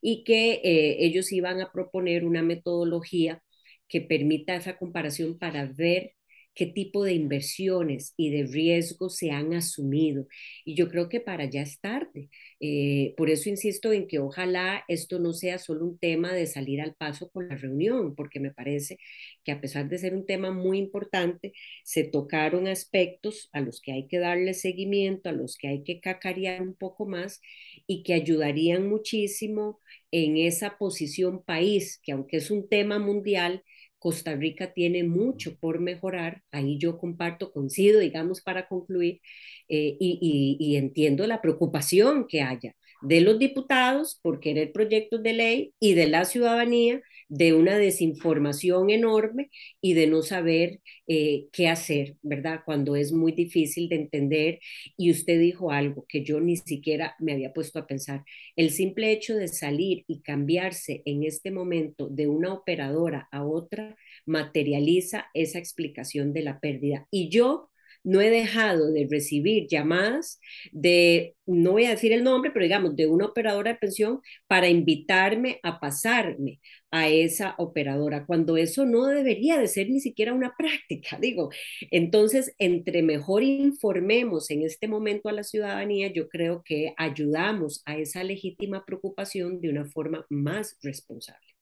[0.00, 3.42] Y que eh, ellos iban a proponer una metodología
[3.88, 6.14] que permita esa comparación para ver
[6.54, 10.26] qué tipo de inversiones y de riesgos se han asumido.
[10.64, 12.28] Y yo creo que para ya es tarde.
[12.60, 16.80] Eh, por eso insisto en que ojalá esto no sea solo un tema de salir
[16.80, 18.98] al paso con la reunión, porque me parece
[19.44, 21.52] que a pesar de ser un tema muy importante,
[21.84, 26.00] se tocaron aspectos a los que hay que darle seguimiento, a los que hay que
[26.00, 27.40] cacarear un poco más
[27.86, 29.80] y que ayudarían muchísimo
[30.10, 33.62] en esa posición país, que aunque es un tema mundial,
[34.04, 39.22] Costa Rica tiene mucho por mejorar, ahí yo comparto, coincido, digamos, para concluir,
[39.70, 45.74] eh, y, entiendo la preocupación que haya de los diputados por querer proyectos de ley
[45.80, 49.50] y de la ciudadanía de una desinformación enorme
[49.80, 52.60] y de no saber eh, qué hacer, ¿verdad?
[52.64, 54.60] Cuando es muy difícil de entender.
[54.96, 58.24] Y usted dijo algo que yo ni siquiera me había puesto a pensar.
[58.56, 63.96] El simple hecho de salir y cambiarse en este momento de una operadora a otra
[64.26, 67.06] materializa esa explicación de la pérdida.
[67.10, 67.70] Y yo
[68.04, 70.40] no he dejado de recibir llamadas
[70.72, 74.68] de, no voy a decir el nombre, pero digamos, de una operadora de pensión para
[74.68, 80.54] invitarme a pasarme a esa operadora, cuando eso no debería de ser ni siquiera una
[80.56, 81.50] práctica, digo.
[81.90, 87.96] Entonces, entre mejor informemos en este momento a la ciudadanía, yo creo que ayudamos a
[87.96, 91.53] esa legítima preocupación de una forma más responsable.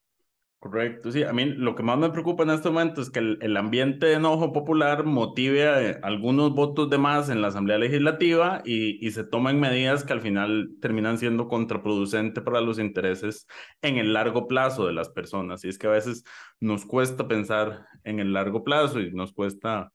[0.63, 3.57] Correcto, sí, a mí lo que más me preocupa en este momento es que el,
[3.57, 9.05] ambiente de enojo popular motive a algunos votos de más en la Asamblea Legislativa y,
[9.05, 13.49] y, se tomen medidas que al final terminan siendo contraproducentes para los intereses
[13.81, 15.65] en el largo plazo de las personas.
[15.65, 16.23] Y es que a veces
[16.61, 19.91] nos cuesta pensar en el largo plazo y nos cuesta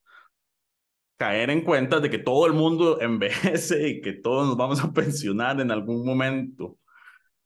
[1.15, 4.91] caer en cuenta de que todo el mundo envejece y que todos nos vamos a
[4.91, 6.77] pensionar en algún momento.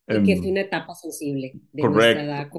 [0.08, 2.50] Y que es em, una etapa sensible de nuestra edad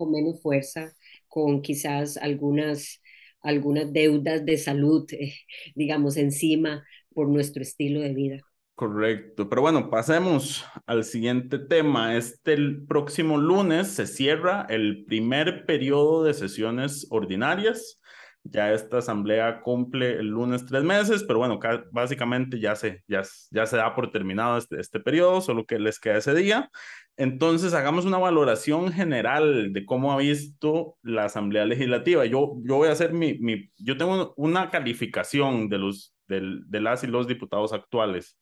[0.00, 0.94] con menos fuerza,
[1.28, 3.02] con quizás algunas,
[3.42, 5.34] algunas deudas de salud, eh,
[5.74, 6.82] digamos, encima
[7.12, 8.40] por nuestro estilo de vida.
[8.74, 12.16] Correcto, pero bueno, pasemos al siguiente tema.
[12.16, 12.56] Este
[12.88, 17.99] próximo lunes se cierra el primer periodo de sesiones ordinarias.
[18.42, 21.60] Ya esta asamblea cumple el lunes tres meses, pero bueno,
[21.92, 26.00] básicamente ya se, ya, ya se da por terminado este, este periodo, solo que les
[26.00, 26.70] queda ese día.
[27.16, 32.24] Entonces, hagamos una valoración general de cómo ha visto la Asamblea Legislativa.
[32.24, 36.80] Yo, yo voy a hacer mi, mi yo tengo una calificación de los, de, de
[36.80, 38.38] las y los diputados actuales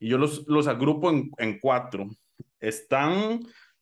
[0.00, 2.08] y yo los, los agrupo en, en cuatro.
[2.58, 3.40] Están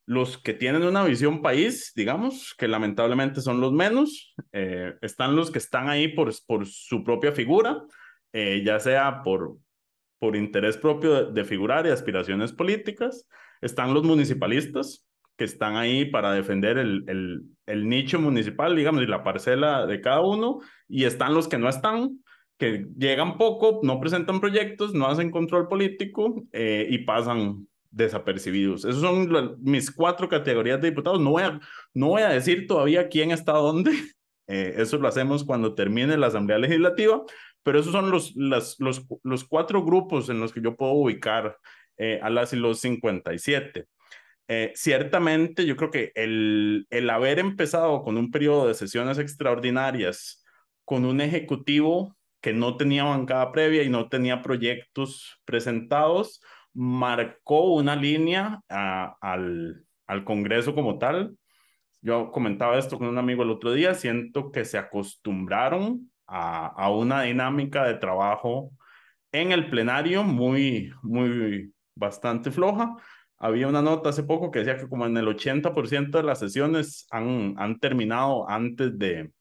[0.08, 4.34] los que tienen una visión país, digamos, que lamentablemente son los menos.
[4.52, 7.82] Eh, están los que están ahí por, por su propia figura,
[8.32, 9.58] eh, ya sea por,
[10.18, 13.28] por interés propio de, figurar y aspiraciones políticas.
[13.60, 15.06] Están los municipalistas,
[15.36, 20.22] que están ahí para defender el, el, nicho municipal, digamos, y la parcela de cada
[20.22, 22.24] uno, y están los que no están,
[22.56, 28.84] que llegan poco, no presentan proyectos, no hacen control político eh, y pasan desapercibidos.
[28.84, 31.20] Esas son mis cuatro categorías de diputados.
[31.20, 31.60] No voy a,
[31.94, 33.92] no voy a decir todavía quién está dónde.
[34.50, 37.20] Eh, eso lo hacemos cuando termine la Asamblea Legislativa,
[37.62, 41.58] pero esos son los, las, los, los cuatro grupos en los que yo puedo ubicar
[41.98, 43.84] eh, a las y los 57.
[44.48, 50.42] Eh, ciertamente, yo creo que el, el haber empezado con un periodo de sesiones extraordinarias,
[50.86, 56.40] con un ejecutivo que no tenía bancada previa y no tenía proyectos presentados,
[56.78, 61.36] marcó una línea al, al Congreso como tal.
[62.00, 67.22] Yo comentaba esto con un amigo el otro día, siento que se acostumbraron a, una
[67.22, 68.70] dinámica de trabajo
[69.32, 72.94] en el plenario muy, muy, bastante floja.
[73.38, 77.08] Había una nota hace poco que decía que como en el 80% de las sesiones
[77.10, 79.32] han, han terminado antes de,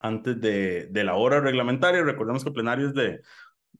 [0.00, 2.02] antes de, de la hora reglamentaria.
[2.02, 3.20] Recordemos que el plenario es de,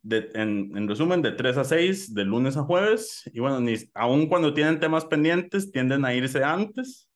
[0.02, 3.22] de en, en, resumen, de 3 a 6, de lunes a jueves.
[3.32, 7.08] Y bueno, ni, aun cuando tienen temas pendientes, tienden a irse antes.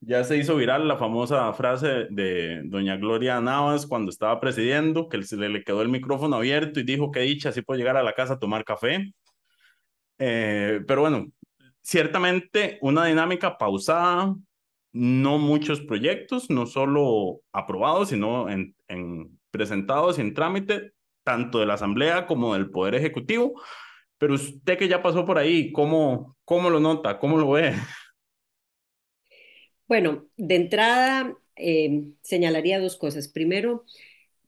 [0.00, 5.22] Ya se hizo viral la famosa frase de doña Gloria Navas cuando estaba presidiendo, que
[5.24, 8.14] se le, quedó el micrófono abierto y dijo que dicha, así puedo llegar a la
[8.14, 9.12] casa a tomar café.
[10.18, 11.26] Eh, pero bueno,
[11.82, 14.36] ciertamente una dinámica pausada,
[14.92, 20.92] no muchos proyectos, no solo aprobados, sino en, en presentados en trámite,
[21.28, 23.60] tanto de la Asamblea como del Poder Ejecutivo.
[24.16, 27.18] Pero usted que ya pasó por ahí, ¿cómo, cómo lo nota?
[27.18, 27.74] ¿Cómo lo ve?
[29.86, 33.28] Bueno, de entrada eh, señalaría dos cosas.
[33.28, 33.84] Primero,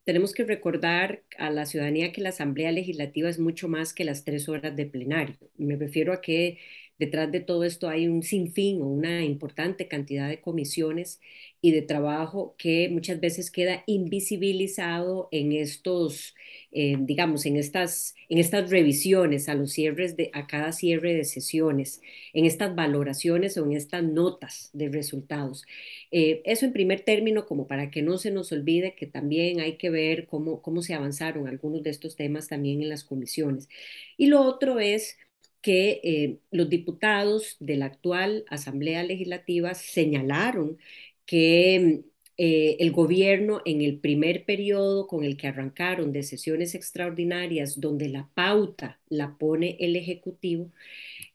[0.03, 4.23] tenemos que recordar a la ciudadanía que la Asamblea Legislativa es mucho más que las
[4.23, 5.37] tres horas de plenario.
[5.57, 6.57] Me refiero a que
[6.97, 11.19] detrás de todo esto hay un sinfín o una importante cantidad de comisiones
[11.61, 16.35] y de trabajo que muchas veces queda invisibilizado en estos,
[16.71, 21.23] eh, digamos, en estas, en estas revisiones a los cierres de, a cada cierre de
[21.23, 22.01] sesiones,
[22.33, 25.65] en estas valoraciones o en estas notas de resultados.
[26.11, 29.77] Eh, eso en primer término, como para que no se nos olvide que también hay
[29.77, 33.69] que ver cómo, cómo se avanzaron algunos de estos temas también en las comisiones.
[34.17, 35.17] Y lo otro es
[35.61, 40.77] que eh, los diputados de la actual Asamblea Legislativa señalaron
[41.25, 42.03] que
[42.37, 48.09] eh, el gobierno en el primer periodo con el que arrancaron de sesiones extraordinarias, donde
[48.09, 50.71] la pauta la pone el Ejecutivo,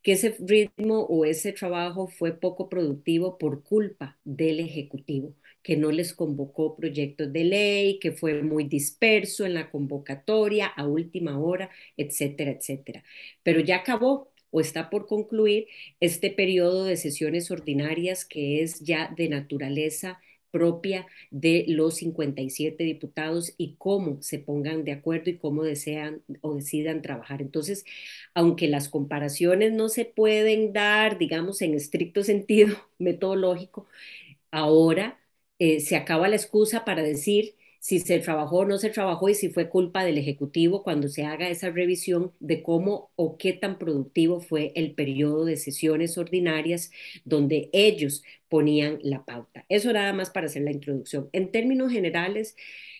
[0.03, 5.91] que ese ritmo o ese trabajo fue poco productivo por culpa del Ejecutivo que no
[5.91, 11.71] les convocó proyectos de ley, que fue muy disperso en la convocatoria a última hora,
[11.97, 13.03] etcétera, etcétera.
[13.43, 15.67] Pero ya acabó o está por concluir
[16.01, 20.19] este periodo de sesiones ordinarias que es ya de naturaleza
[20.51, 26.55] propia de los 57 diputados y cómo se pongan de acuerdo y cómo desean o
[26.55, 27.43] decidan trabajar.
[27.43, 27.85] Entonces,
[28.35, 33.87] aunque las comparaciones no se pueden dar, digamos, en estricto sentido metodológico,
[34.51, 35.21] ahora
[35.59, 39.35] eh, se acaba la excusa para decir si se trabajó o no se trabajó y
[39.37, 43.79] si fue culpa del Ejecutivo cuando se haga esa revisión de cómo o qué tan
[43.79, 46.91] productivo fue el periodo de sesiones ordinarias
[47.25, 49.65] donde ellos ponían la pauta.
[49.69, 51.29] Eso nada más para hacer la introducción.
[51.33, 52.57] En términos generales,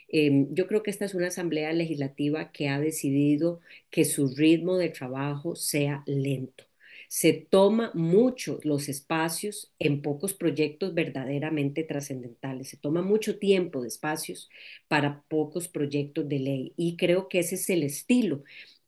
[0.09, 3.61] em, yo creo que esta es una asamblea legislativa que ha decidido
[3.91, 6.66] que su ritmo de trabajo sea lento
[7.09, 12.69] se toma mucho los espacios en pocos proyectos verdaderamente trascendentales.
[12.69, 14.49] Se toma mucho tiempo de espacios
[14.89, 18.43] para pocos proyectos de ley y creo que ese es el estilo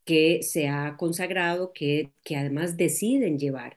[0.08, 3.76] que se ha consagrado, que, que además deciden llevar.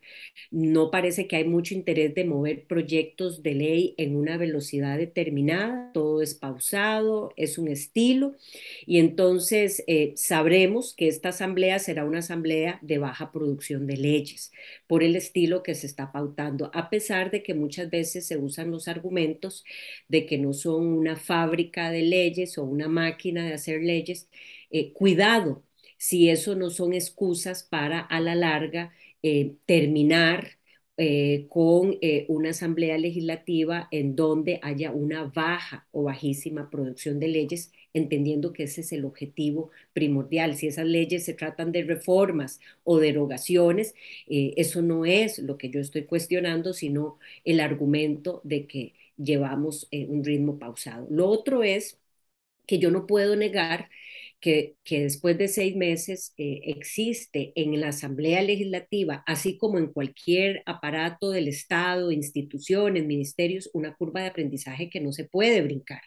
[0.50, 5.92] No parece que hay mucho interés de mover proyectos de ley en una velocidad determinada,
[5.94, 8.36] todo es pausado, es un estilo,
[8.86, 14.54] y entonces eh, sabremos que esta asamblea será una asamblea de baja producción de leyes,
[14.88, 18.72] por el estilo que se está pautando, a pesar de que muchas veces se usan
[18.72, 19.66] los argumentos
[20.08, 24.30] de que no son una fábrica de leyes o una máquina de hacer leyes.
[24.70, 25.64] Eh, cuidado,
[26.02, 28.91] si eso no son excusas para a la larga
[29.22, 30.58] eh, terminar
[30.97, 37.28] eh, con eh, una asamblea legislativa en donde haya una baja o bajísima producción de
[37.28, 40.56] leyes, entendiendo que ese es el objetivo primordial.
[40.56, 43.93] Si esas leyes se tratan de reformas o derogaciones,
[44.28, 50.24] eso no es lo que yo estoy cuestionando, sino el argumento de que llevamos un
[50.24, 51.08] ritmo pausado.
[51.10, 51.99] Lo otro es
[52.68, 53.89] que yo no puedo negar
[54.42, 60.64] que, después de seis meses eh, existe en la Asamblea Legislativa, así como en cualquier
[60.66, 66.02] aparato del Estado, instituciones, ministerios, una curva de aprendizaje que no se puede brincar.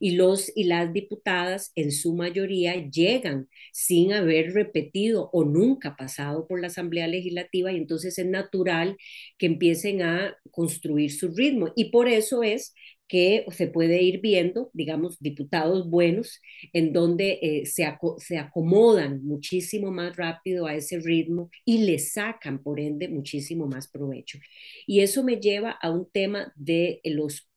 [0.00, 6.46] Y los y las diputadas en su mayoría llegan sin haber repetido o nunca pasado
[6.46, 8.96] por la Asamblea Legislativa y entonces es natural
[9.38, 11.72] que empiecen a construir su ritmo.
[11.76, 12.74] Y por eso es
[13.06, 16.40] que se puede ir viendo, digamos, diputados buenos,
[16.72, 17.86] en donde eh, se,
[18.18, 23.88] se acomodan muchísimo más rápido a ese ritmo y le sacan, por ende, muchísimo más
[23.88, 24.38] provecho.
[24.86, 27.48] Y eso me lleva a un tema de los,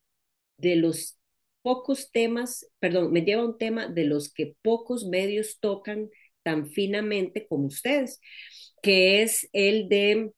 [0.57, 1.17] de los
[1.61, 6.09] pocos temas, perdón, me lleva a un tema de los que pocos medios tocan
[6.43, 8.21] tan finamente como ustedes,
[8.81, 10.31] que es el de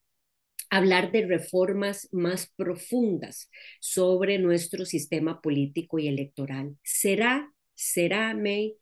[0.70, 3.49] hablar de reformas más profundas
[3.80, 6.78] sobre nuestro sistema político y electoral.
[6.84, 8.76] ¿Será, será, May,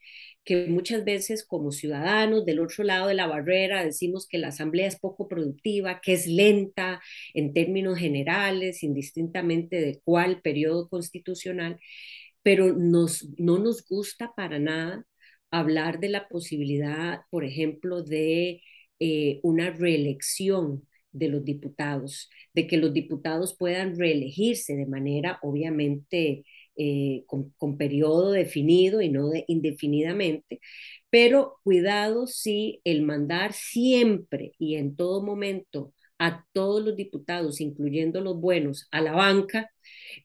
[0.44, 4.88] que muchas veces como ciudadanos del otro lado de la barrera decimos que la asamblea
[4.88, 7.02] es poco productiva, que es lenta
[7.34, 11.80] en términos generales, indistintamente de cuál periodo constitucional,
[12.44, 15.06] pero nos, no nos gusta para nada
[15.52, 18.62] hablar de la posibilidad, por ejemplo, de
[19.00, 20.87] eh, una reelección
[21.18, 26.46] de los diputados, de que los diputados puedan reelegirse de manera obviamente
[26.76, 30.60] eh, con, periodo definido y no indefinidamente,
[31.10, 38.22] pero cuidado si el mandar siempre y en todo momento a todos los diputados, incluyendo
[38.22, 39.72] los buenos, a la banca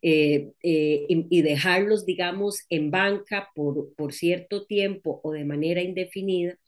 [0.03, 6.59] eh, eh, y, dejarlos, digamos, en banca por, por cierto tiempo o de manera indefinida,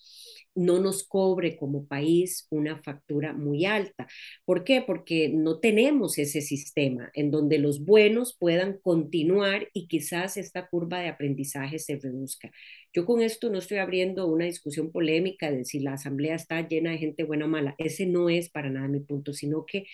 [0.54, 4.06] no nos cobre como país una factura muy alta.
[4.44, 4.82] ¿Por qué?
[4.82, 11.00] Porque no tenemos ese sistema en donde los buenos puedan continuar y quizás esta curva
[11.00, 12.50] de aprendizaje se reduzca.
[12.92, 16.92] Yo con esto no estoy abriendo una discusión polémica de si la asamblea está llena
[16.92, 17.74] de gente buena o mala.
[17.78, 19.86] Ese no es para nada mi punto, sino que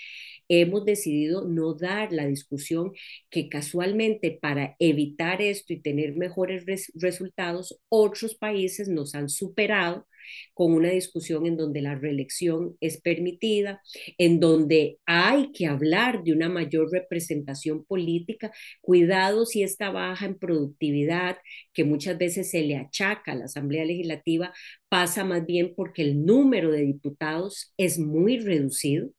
[0.49, 2.93] hemos decidido no dar la discusión
[3.31, 10.07] que casualmente para evitar esto y tener mejores res resultados, otros países nos han superado
[10.55, 13.83] con una discusión en donde la reelección es permitida,
[14.19, 18.53] en donde hay que hablar de una mayor representación política.
[18.81, 21.39] Cuidado si esta baja en productividad,
[21.73, 24.53] que muchas veces se le achaca a la Asamblea Legislativa,
[24.89, 29.11] pasa más bien porque el número de diputados es muy reducido.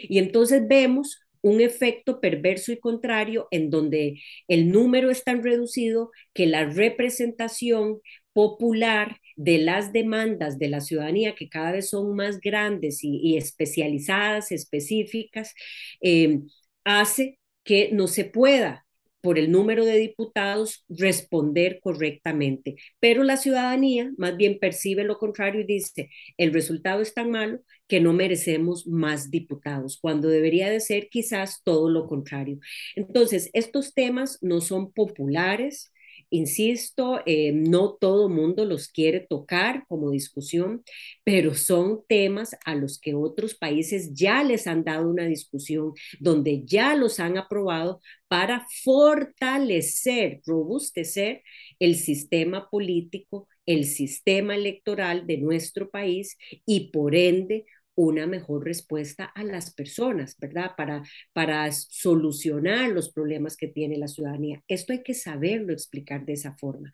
[0.00, 6.10] Y entonces vemos un efecto perverso y contrario en donde el número es tan reducido
[6.34, 8.00] que la representación
[8.32, 14.52] popular de las demandas de la ciudadanía, que cada vez son más grandes y, especializadas,
[14.52, 15.54] específicas,
[16.02, 16.40] eh,
[16.84, 18.86] hace que no se pueda
[19.22, 22.76] por el número de diputados responder correctamente.
[23.00, 27.60] Pero la ciudadanía más bien percibe lo contrario y dice, el resultado es tan malo
[27.88, 32.58] que no merecemos más diputados, cuando debería de ser quizás todo lo contrario.
[32.94, 35.92] Entonces, estos temas no son populares,
[36.32, 40.84] Insisto, eh, no todo mundo los quiere tocar como discusión,
[41.24, 46.64] pero son temas a los que otros países ya les han dado una discusión, donde
[46.64, 51.42] ya los han aprobado para fortalecer, robustecer
[51.80, 59.24] el sistema político, el sistema electoral de nuestro país y por ende una mejor respuesta
[59.24, 60.72] a las personas, ¿verdad?
[60.76, 64.62] Para, para solucionar los problemas que tiene la ciudadanía.
[64.68, 66.92] Esto hay que saberlo explicar de esa forma.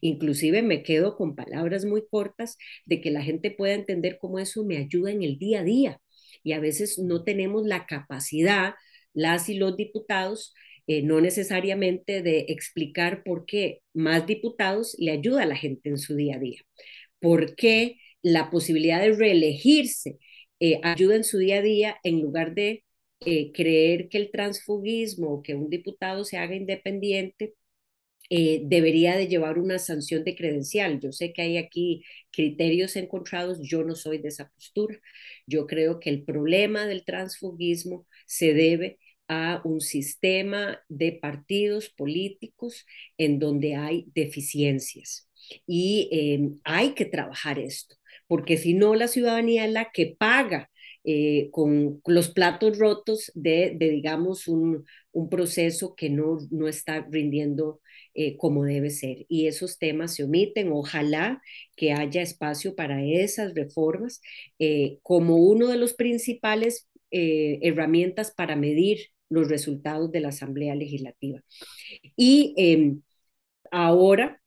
[0.00, 4.64] Inclusive me quedo con palabras muy cortas de que la gente pueda entender cómo eso
[4.64, 6.00] me ayuda en el día a día.
[6.42, 8.74] Y a veces no tenemos la capacidad,
[9.12, 10.54] las y los diputados,
[10.86, 15.98] eh, no necesariamente de explicar por qué más diputados le ayuda a la gente en
[15.98, 16.60] su día a día.
[17.20, 20.18] ¿Por qué la posibilidad de reelegirse
[20.60, 22.84] eh, ayuda en su día a día en lugar de
[23.20, 27.54] eh, creer que el transfugismo o que un diputado se haga independiente
[28.30, 31.00] eh, debería de llevar una sanción de credencial.
[31.00, 34.98] Yo sé que hay aquí criterios encontrados, yo no soy de esa postura.
[35.46, 38.98] Yo creo que el problema del transfugismo se debe
[39.28, 42.86] a un sistema de partidos políticos
[43.18, 45.28] en donde hay deficiencias
[45.66, 47.96] y hay que trabajar esto
[48.26, 50.70] porque si no la ciudadanía es la que paga
[51.08, 57.80] eh, con los platos rotos de, digamos, un, un, proceso que no, no está rindiendo
[58.14, 59.24] eh, como debe ser.
[59.28, 60.72] Y esos temas se omiten.
[60.72, 61.40] Ojalá
[61.76, 64.20] que haya espacio para esas reformas
[64.58, 68.98] eh, como uno de los principales herramientas para medir
[69.30, 71.40] los resultados de la Asamblea Legislativa.
[72.16, 73.02] Y em,
[73.70, 74.40] ahora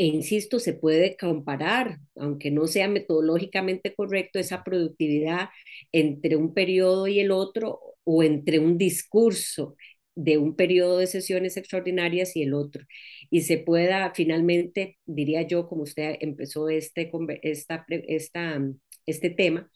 [0.00, 5.50] e insisto, se puede comparar, aunque no sea metodológicamente correcto, esa productividad
[5.92, 9.76] entre un periodo y el otro o entre un discurso
[10.14, 12.82] de un periodo de sesiones extraordinarias y el otro.
[13.30, 17.10] Y se pueda finalmente, diría yo, como usted empezó este,
[17.42, 18.58] esta, esta,
[19.06, 19.70] este tema,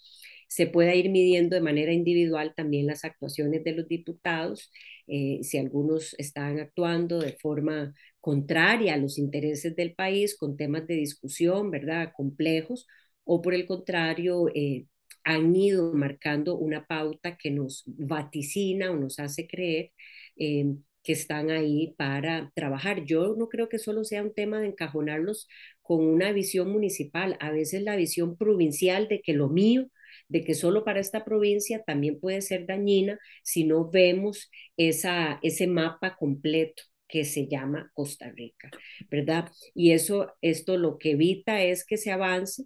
[0.48, 4.70] se pueda ir midiendo de manera individual también las actuaciones de los diputados,
[5.06, 10.86] eh, si algunos están actuando de forma contraria a los intereses del país con temas
[10.86, 12.86] de discusión, ¿verdad?, complejos,
[13.24, 14.86] o por el contrario, eh,
[15.24, 19.92] han ido marcando una pauta que nos vaticina o nos hace creer
[20.36, 20.66] eh,
[21.02, 23.04] que están ahí para trabajar.
[23.04, 25.48] Yo no creo que solo sea un tema de encajonarlos
[25.82, 29.88] con una visión municipal, a veces la visión provincial de que lo mío,
[30.28, 35.66] de que solo para esta provincia también puede ser dañina si no vemos esa, ese
[35.66, 38.70] mapa completo que se llama Costa Rica,
[39.10, 39.50] ¿verdad?
[39.74, 42.64] Y eso, esto lo que evita es que se avance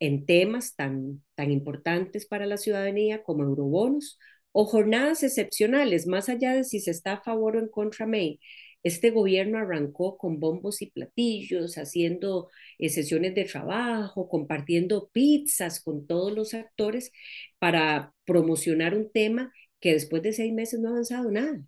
[0.00, 4.18] en temas tan, tan importantes para la ciudadanía como eurobonos
[4.52, 8.40] o jornadas excepcionales, más allá de si se está a favor o en contra May.
[8.88, 16.06] Este gobierno arrancó con bombos y platillos, haciendo eh, sesiones de trabajo, compartiendo pizzas con
[16.06, 17.12] todos los actores
[17.58, 21.62] para promocionar un tema que después de seis meses no ha avanzado nada.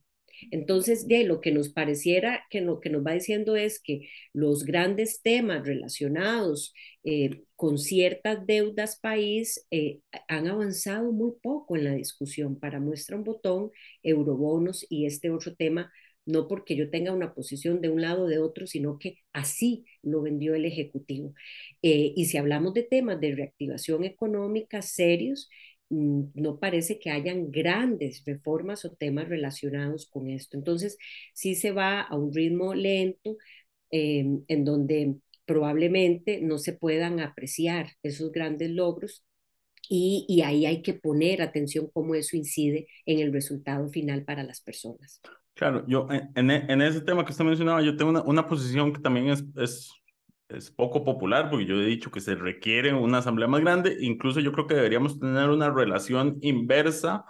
[0.51, 4.65] Entonces, de lo que nos pareciera que lo que nos va diciendo es que los
[4.65, 6.73] grandes temas relacionados
[7.05, 12.59] eh, con ciertas deudas país eh, han avanzado muy poco en la discusión.
[12.59, 13.71] Para muestra un botón,
[14.03, 15.93] eurobonos y este otro tema
[16.27, 19.85] no porque yo tenga una posición de un lado o de otro, sino que así
[20.03, 21.35] lo vendió el Ejecutivo.
[21.83, 25.49] Eh, y si hablamos de temas de reactivación económica serios,
[25.91, 30.57] mm, no parece que hayan grandes reformas o temas relacionados con esto.
[30.57, 30.99] Entonces,
[31.35, 33.37] sí se va a un ritmo lento
[33.91, 35.17] eh, en donde
[35.47, 39.25] probablemente no se puedan apreciar esos grandes logros
[39.89, 44.45] y, y, ahí hay que poner atención cómo eso incide en el resultado final para
[44.45, 45.21] las personas.
[45.61, 49.29] Claro, yo en, en ese tema que usted mencionaba, yo tengo una, posición que también
[49.29, 49.93] es,
[50.75, 54.53] poco popular, porque yo he dicho que se requiere una asamblea más grande, incluso yo
[54.53, 57.27] creo que deberíamos tener una relación inversa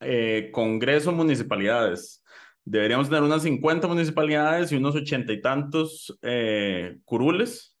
[0.00, 2.22] eh, Congreso-municipalidades.
[2.62, 7.71] Deberíamos tener unas 50 municipalidades y unos ochenta y tantos eh, curules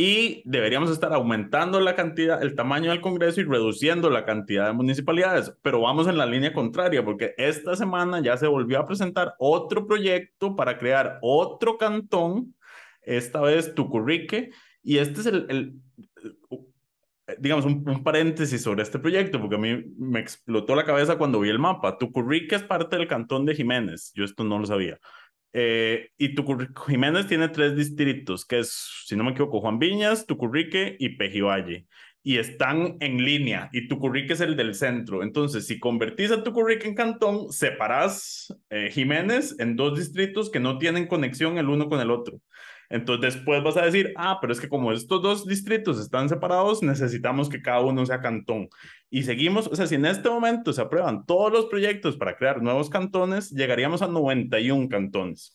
[0.00, 4.72] y deberíamos estar aumentando la cantidad, el tamaño del Congreso y reduciendo la cantidad de
[4.72, 9.34] municipalidades, pero vamos en la línea contraria porque esta semana ya se volvió a presentar
[9.40, 12.54] otro proyecto para crear otro cantón,
[13.02, 14.50] esta vez Tucurrique,
[14.84, 15.74] y este es el, el
[17.40, 21.40] digamos, un, un, paréntesis sobre este proyecto, porque a mí me explotó la cabeza cuando
[21.40, 21.98] vi el mapa.
[21.98, 25.00] Tucurrique es parte del cantón de Jiménez, yo esto no lo sabía.
[25.52, 30.26] Eh, y Tucurrique Jiménez tiene tres distritos, que es, si no me equivoco, Juan Viñas,
[30.26, 31.86] Tucurrique y Pejivalle.
[32.22, 35.22] Y están en línea, y Tucurrique es el del centro.
[35.22, 40.78] Entonces, si convertís a Tucurrique en cantón, separás eh, Jiménez en dos distritos que no
[40.78, 42.40] tienen conexión el uno con el otro.
[42.90, 46.82] Entonces después vas a decir, ah, pero es que como estos dos distritos están separados,
[46.82, 48.68] necesitamos que cada uno sea cantón.
[49.10, 52.62] Y seguimos, o sea, si en este momento se aprueban todos los proyectos para crear
[52.62, 55.54] nuevos cantones, llegaríamos a 91 cantones.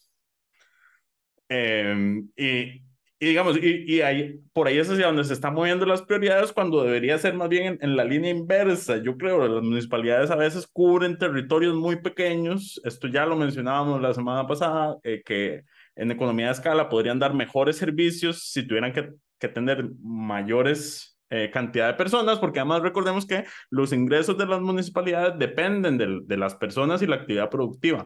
[1.49, 2.83] Eh, y,
[3.19, 6.51] y, digamos, y, y ahí, por ahí es hacia donde se están moviendo las prioridades
[6.51, 8.97] cuando debería ser más bien en, en la línea inversa.
[8.97, 12.79] Yo creo las municipalidades a veces cubren territorios muy pequeños.
[12.83, 15.63] Esto ya lo mencionábamos la semana pasada, eh, que
[15.95, 21.49] en economía de escala podrían dar mejores servicios si tuvieran que, que tener mayores eh,
[21.51, 26.37] cantidad de personas, porque además recordemos que los ingresos de las municipalidades dependen de, de
[26.37, 28.05] las personas y la actividad productiva.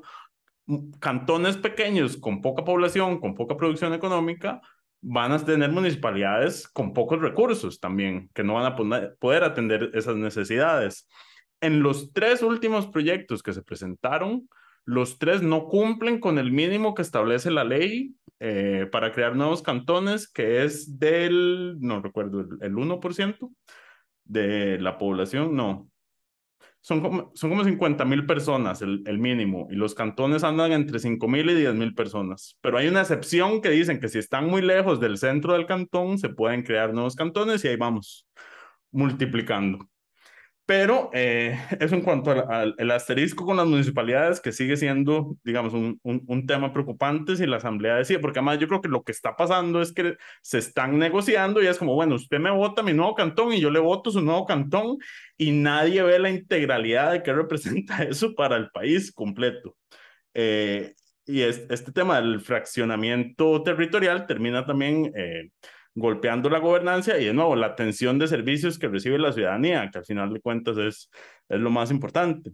[0.99, 4.61] Cantones pequeños con poca población, con poca producción económica,
[5.01, 8.75] van a tener municipalidades con pocos recursos también, que no van a
[9.19, 11.07] poder atender esas necesidades.
[11.61, 14.47] En los tres últimos proyectos que se presentaron,
[14.88, 19.61] los tres no cumplen con el mínimo que establece la ley eh, para crear nuevos
[19.61, 23.51] cantones, que es del, no recuerdo, el, 1%
[24.23, 25.89] de la población, no.
[26.79, 30.99] Son como, son como 50 mil personas el, el, mínimo y los cantones andan entre
[30.99, 32.57] 5 mil y 10 mil personas.
[32.61, 36.17] Pero hay una excepción que dicen que si están muy lejos del centro del cantón,
[36.17, 38.25] se pueden crear nuevos cantones y ahí vamos
[38.91, 39.89] multiplicando.
[40.68, 45.97] Pero eh, eso en cuanto al, asterisco con las municipalidades, que sigue siendo, digamos, un,
[46.03, 49.13] un, un, tema preocupante si la Asamblea decide, porque además yo creo que lo que
[49.13, 52.91] está pasando es que se están negociando y es como, bueno, usted me vota mi
[52.93, 54.97] nuevo cantón y yo le voto su nuevo cantón
[55.38, 59.78] y nadie ve la integralidad de qué representa eso para el país completo.
[60.34, 60.95] Eh,
[61.26, 65.13] y es, este tema del fraccionamiento territorial termina también...
[65.15, 65.49] Eh,
[65.98, 69.98] golpeando la gobernanza y de nuevo la atención de servicios que recibe la ciudadanía, que
[69.98, 71.10] al final de cuentas es,
[71.50, 72.52] es lo más importante.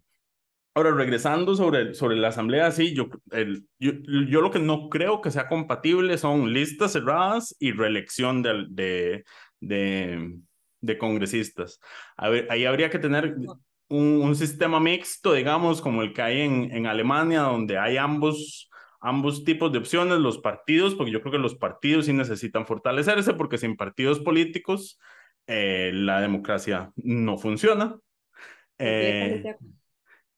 [0.74, 5.22] Ahora, regresando sobre, sobre la asamblea, sí, yo, el, yo, yo, lo que no creo
[5.22, 9.24] que sea compatible son listas cerradas y reelección de,
[9.60, 10.40] de,
[10.80, 11.80] de, congresistas.
[12.18, 13.36] A ahí habría que tener
[13.90, 18.72] un, un, sistema mixto, digamos, como el que hay en, en Alemania, donde hay ambos
[19.04, 23.34] ambos tipos de opciones, los partidos, porque yo creo que los partidos sí necesitan fortalecerse,
[23.34, 24.98] porque sin partidos políticos
[25.46, 27.98] eh, la democracia no funciona.
[28.80, 29.56] Eh,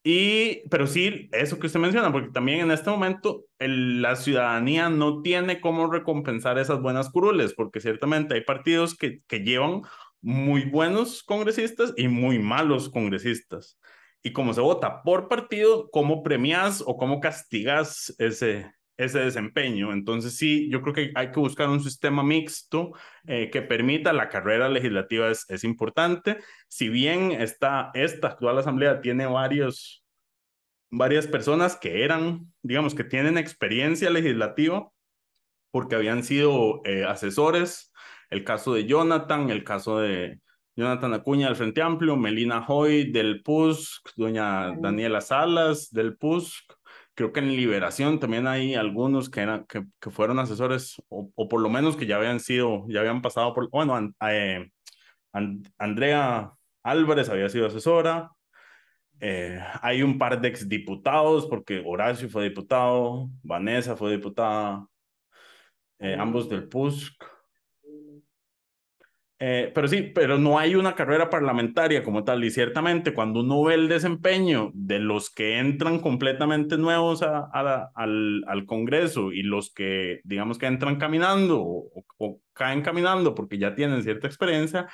[0.04, 4.90] y, pero sí, eso que usted menciona, porque también en este momento el, la ciudadanía
[4.90, 9.84] no tiene cómo recompensar esas buenas curules, porque ciertamente hay partidos que, que llevan
[10.22, 13.78] muy buenos congresistas y muy malos congresistas
[14.26, 19.94] y como se vota por partido, cómo premias o cómo castigas ese, ese desempeño.
[19.94, 22.94] Entonces sí, yo creo que hay que buscar un sistema mixto
[23.28, 26.40] eh, que permita la carrera legislativa es, es importante.
[26.68, 30.04] Si bien esta, esta actual asamblea tiene varios,
[30.90, 34.90] varias personas que eran, digamos, que tienen experiencia legislativa
[35.70, 37.94] porque habían sido eh, asesores,
[38.32, 40.40] el caso de Jonathan, el caso de,
[40.76, 46.74] Jonathan Acuña del Frente Amplio, Melina Hoy del PUSC, doña Daniela Salas del PUSC.
[47.14, 51.48] Creo que en Liberación también hay algunos que, eran, que, que fueron asesores, o, o,
[51.48, 54.70] por lo menos que ya habían sido, ya habían pasado por, bueno, eh,
[55.36, 58.32] And, Andrea Álvarez había sido asesora.
[59.20, 64.88] Eh, hay un par de exdiputados, porque Horacio fue diputado, Vanessa fue diputada,
[66.00, 67.14] eh, ambos del PUSC.
[69.38, 72.44] Eh, pero sí, pero no hay una carrera parlamentaria como tal.
[72.44, 78.44] Y ciertamente cuando uno ve el desempeño de los que entran completamente nuevos a, al,
[78.48, 84.04] al, Congreso y los que, digamos, que entran caminando o, caen caminando porque ya tienen
[84.04, 84.88] cierta experiencia,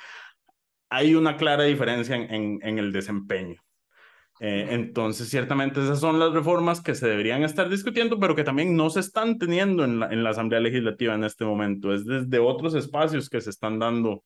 [0.90, 3.62] hay una clara diferencia en, en, el desempeño.
[4.40, 8.76] Eh, entonces, ciertamente esas son las reformas que se deberían estar discutiendo, pero que también
[8.76, 11.94] no se están teniendo en la, en la Asamblea Legislativa en este momento.
[11.94, 14.24] Es desde otros espacios que se están dando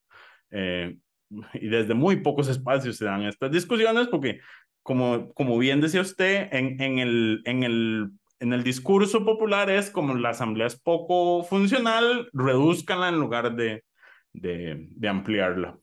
[0.50, 0.96] eh,
[1.54, 4.40] y desde muy pocos espacios se dan estas discusiones porque,
[4.82, 9.90] como, como bien decía usted, en, en, el, en, el, en el discurso popular es
[9.90, 13.84] como la asamblea es poco funcional, reduzcanla en lugar de,
[14.32, 15.78] de, de ampliarla.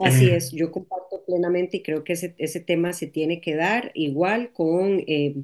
[0.00, 0.36] Así eh.
[0.36, 4.52] es, yo comparto plenamente y creo que ese, ese tema se tiene que dar igual
[4.52, 5.34] con eh,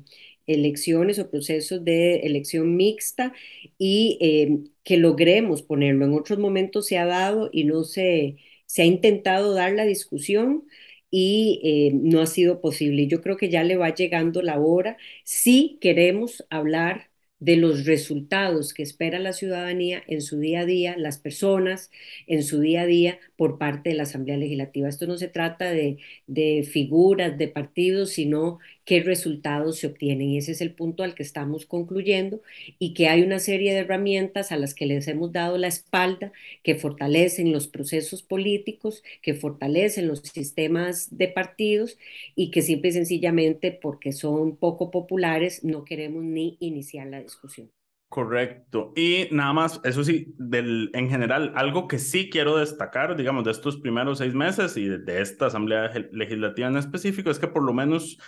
[0.47, 3.33] elecciones o procesos de elección mixta
[3.79, 6.05] y eh, que logremos ponerlo.
[6.07, 8.37] En otros momentos se ha dado y no se,
[8.67, 10.65] se ha intentado dar la discusión
[11.11, 13.07] y eh, no ha sido posible.
[13.07, 14.97] Yo creo que ya le va llegando la hora.
[15.25, 20.97] Si queremos hablar de los resultados que espera la ciudadanía en su día a día,
[20.97, 21.91] las personas
[22.27, 24.89] en su día a día por parte de la Asamblea Legislativa.
[24.89, 30.31] Esto no se trata de, de figuras, de partidos, sino qué resultados se obtienen.
[30.31, 32.41] Y ese es el punto al que estamos concluyendo
[32.79, 36.33] y que hay una serie de herramientas a las que les hemos dado la espalda
[36.63, 41.99] que fortalecen los procesos políticos, que fortalecen los sistemas de partidos
[42.35, 47.71] y que simple y sencillamente porque son poco populares no queremos ni iniciar la discusión.
[48.09, 48.93] Correcto.
[48.95, 53.51] Y nada más, eso sí, del, en general, algo que sí quiero destacar, digamos, de
[53.51, 57.65] estos primeros seis meses y de, de esta Asamblea Legislativa en específico, es que por
[57.65, 58.19] lo menos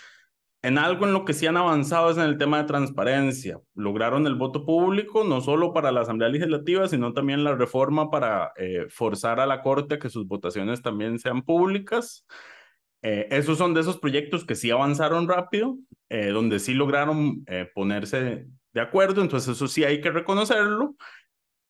[0.61, 3.59] en algo en lo que sí han avanzado es en el tema de transparencia.
[3.75, 8.51] Lograron el voto público no solo para la Asamblea Legislativa, sino también la reforma para
[8.57, 12.25] eh, forzar a la Corte a que sus votaciones también sean públicas.
[13.01, 15.77] Eh, esos son de esos proyectos que sí avanzaron rápido,
[16.09, 20.95] eh, donde sí lograron ponerse de acuerdo, entonces eso sí hay que reconocerlo.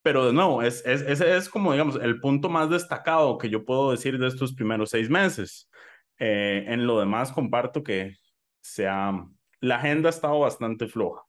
[0.01, 3.65] Pero de nuevo, es, es, ese es como, digamos, el punto más destacado que yo
[3.65, 5.69] puedo decir de estos primeros seis meses.
[6.17, 8.15] en lo demás, comparto que,
[8.61, 9.25] sea,
[9.61, 11.21] la agenda ha estado bastante floja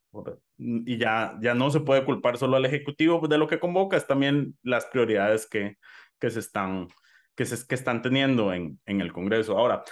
[0.58, 4.06] y ya, ya no se puede culpar solo al Ejecutivo de lo que convoca, es
[4.06, 5.76] también las prioridades que,
[6.18, 6.88] que, se, están,
[7.34, 9.56] que, se, que están teniendo en, en el Congreso.
[9.56, 9.82] Ahora,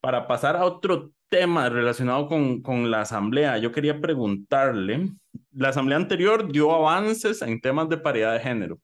[0.00, 5.10] para pasar a otro tema relacionado con, con la Asamblea, yo quería preguntarle,
[5.52, 8.80] la Asamblea anterior dio avances en temas de paridad de género.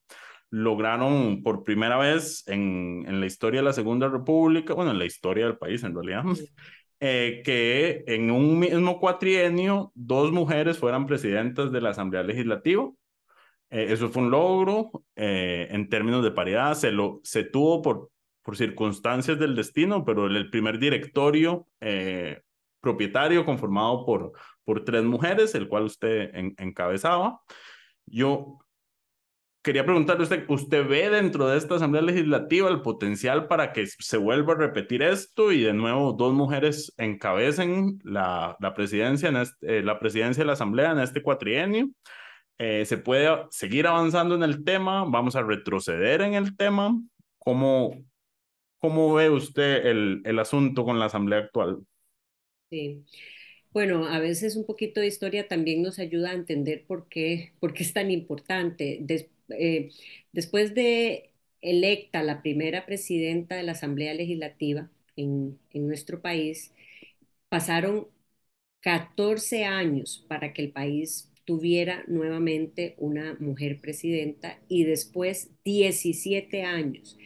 [0.51, 5.05] Lograron por primera vez en, en la historia de la Segunda República, bueno, en la
[5.07, 6.25] historia del país en realidad,
[7.07, 12.91] eh, que en un mismo cuatrienio dos mujeres fueran presidentas de la Asamblea Legislativa.
[13.69, 16.73] Eh, eso fue un logro eh, en términos de paridad.
[16.73, 18.11] Se, lo, se tuvo por,
[18.43, 21.69] por circunstancias del destino, pero el, primer directorio
[22.81, 24.33] propietario conformado por,
[24.65, 27.43] por tres mujeres, el cual usted encabezaba.
[28.07, 28.64] Yo
[29.65, 34.19] quería preguntarle usted, ¿usted ve dentro de esta Asamblea Legislativa el potencial para que se
[34.19, 39.79] vuelva a repetir esto y de nuevo dos mujeres encabecen la, la presidencia, en este,
[39.79, 41.89] eh, la presidencia de la Asamblea en este cuatrienio?
[42.59, 45.05] Eh, ¿Se puede seguir avanzando en el tema?
[45.07, 47.01] ¿Vamos a retroceder en el tema?
[47.39, 48.05] ¿Cómo,
[48.79, 51.79] cómo ve usted el, el asunto con la Asamblea actual?
[52.71, 53.03] Sí.
[53.73, 57.73] Bueno, a veces un poquito de historia también nos ayuda a entender por qué, por
[57.73, 59.01] qué es tan importante.
[59.51, 59.91] Eh,
[60.33, 66.73] después de electa la primera presidenta de la Asamblea Legislativa en, nuestro país,
[67.49, 68.09] pasaron
[68.81, 77.19] 14 años para que el país tuviera nuevamente una mujer presidenta y después 17 años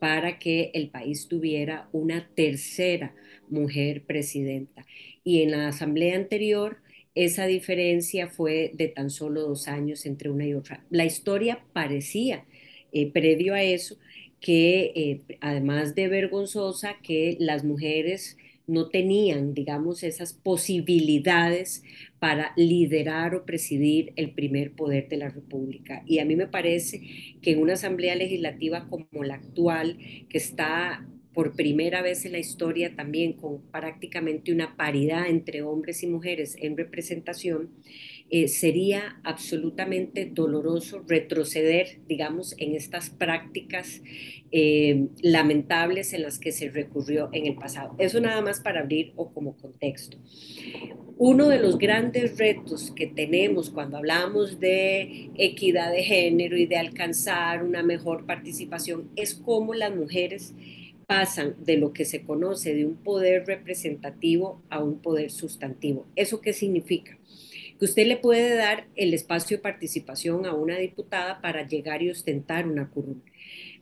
[0.00, 3.14] para que el país tuviera una tercera
[3.48, 4.86] mujer presidenta.
[5.24, 6.78] Y en la asamblea anterior
[7.16, 10.84] esa diferencia fue de tan solo dos años entre una y otra.
[10.90, 12.44] La historia parecía,
[12.92, 13.96] eh, previo a eso,
[14.40, 18.36] que eh, además de vergonzosa, que las mujeres
[18.66, 21.82] no tenían, digamos, esas posibilidades
[22.18, 26.02] para liderar o presidir el primer poder de la República.
[26.06, 27.00] Y a mí me parece
[27.42, 29.98] que en una asamblea legislativa como la actual,
[30.28, 31.06] que está
[31.36, 36.56] por primera vez en la historia también con prácticamente una paridad entre hombres y mujeres
[36.58, 37.68] en representación,
[38.30, 44.00] eh, sería absolutamente doloroso retroceder, digamos, en estas prácticas
[44.50, 47.94] eh, lamentables en las que se recurrió en el pasado.
[47.98, 50.16] Eso nada más para abrir o como contexto.
[51.18, 56.78] Uno de los grandes retos que tenemos cuando hablamos de equidad de género y de
[56.78, 60.54] alcanzar una mejor participación es cómo las mujeres
[61.06, 66.06] pasan de lo que se conoce de un poder representativo a un poder sustantivo.
[66.16, 67.18] ¿Eso qué significa?
[67.78, 72.10] Que usted le puede dar el espacio de participación a una diputada para llegar y
[72.10, 73.22] ostentar una curul,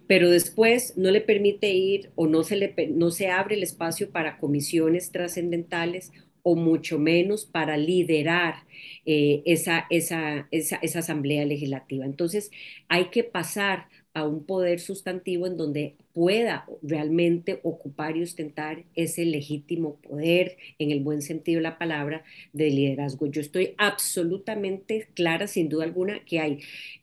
[0.07, 4.11] pero después no le permite ir o no se, le, no se abre el espacio
[4.11, 6.12] para comisiones trascendentales
[6.43, 8.66] o mucho menos para liderar
[9.07, 12.05] eh, esa, esa, esa, esa asamblea legislativa.
[12.05, 12.51] Entonces,
[12.89, 19.24] hay que pasar a un poder sustantivo en donde pueda realmente ocupar y ostentar ese
[19.24, 23.26] legítimo poder, en el buen sentido de la palabra, de liderazgo.
[23.26, 26.60] Yo estoy absolutamente clara, sin duda alguna, que hay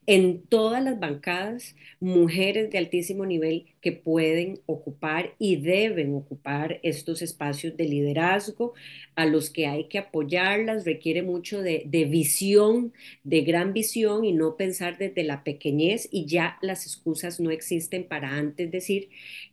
[0.07, 7.21] en todas las bancadas mujeres de altísimo nivel que pueden ocupar y deben ocupar estos
[7.21, 8.73] espacios de liderazgo,
[9.15, 12.93] a los que hay que apoyarlas, requiere mucho de, de visión,
[13.23, 18.05] de gran visión y no pensar desde la pequeñez y ya las excusas no existen
[18.07, 19.00] para antes decir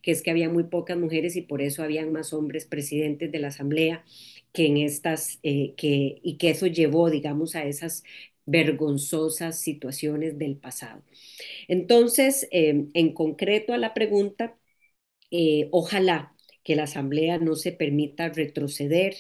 [0.03, 3.39] que es que había muy pocas mujeres y por eso habían más hombres presidentes de
[3.39, 4.05] la Asamblea
[4.53, 8.05] que en estas, eh, que, y que eso llevó, digamos, a esas
[8.47, 11.03] vergonzosas situaciones del pasado.
[11.69, 14.57] Entonces, eh, en concreto a la pregunta,
[15.31, 16.35] eh, ojalá
[16.65, 19.15] que la Asamblea no se permita retroceder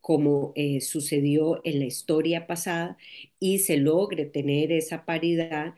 [0.00, 2.96] como sucedió en la historia pasada
[3.40, 5.74] y se logre tener esa paridad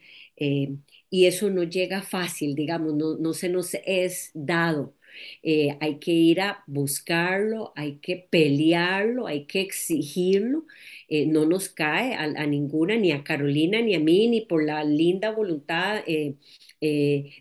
[1.11, 4.95] y eso no llega fácil, digamos, no, no se nos es dado.
[5.43, 10.65] Eh, hay que ir a buscarlo, hay que pelearlo, hay que exigirlo.
[11.09, 14.85] Eh, no nos cae a, ninguna, ni a Carolina, ni a mí, ni por la
[14.85, 16.37] linda voluntad, eh,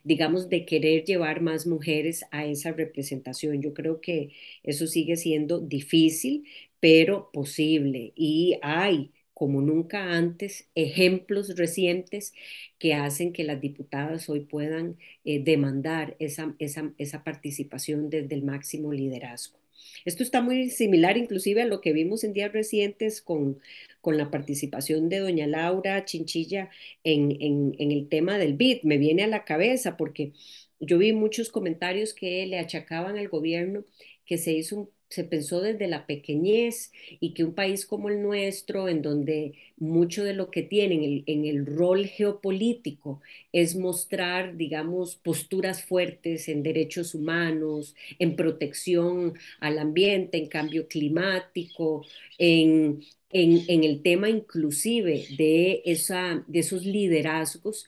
[0.03, 3.61] digamos, de querer llevar más mujeres a esa representación.
[3.61, 4.31] Yo creo que
[4.63, 6.45] eso sigue siendo difícil,
[6.81, 8.11] pero posible.
[8.15, 9.11] Y hay
[9.41, 12.31] como nunca antes, ejemplos recientes
[12.77, 18.43] que hacen que las diputadas hoy puedan eh, demandar esa, esa, esa participación desde el
[18.43, 19.57] máximo liderazgo.
[20.05, 23.59] Esto está muy similar inclusive a lo que vimos en días recientes con,
[23.99, 26.69] con la participación de doña Laura Chinchilla
[27.03, 28.83] en, en, en, el tema del BID.
[28.83, 30.33] Me viene a la cabeza porque
[30.79, 33.85] yo vi muchos comentarios que le achacaban al gobierno
[34.23, 38.21] que se hizo un se pensó desde la pequeñez y que un país como el
[38.21, 45.17] nuestro, en donde mucho de lo que tienen en el, rol geopolítico es mostrar, digamos,
[45.17, 52.05] posturas fuertes en derechos humanos, en protección al ambiente, en cambio climático,
[52.37, 57.85] en, en, el tema inclusive de, esa, de esos liderazgos,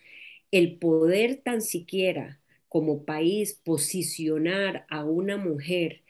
[0.52, 6.03] el poder tan siquiera como país posicionar a una mujer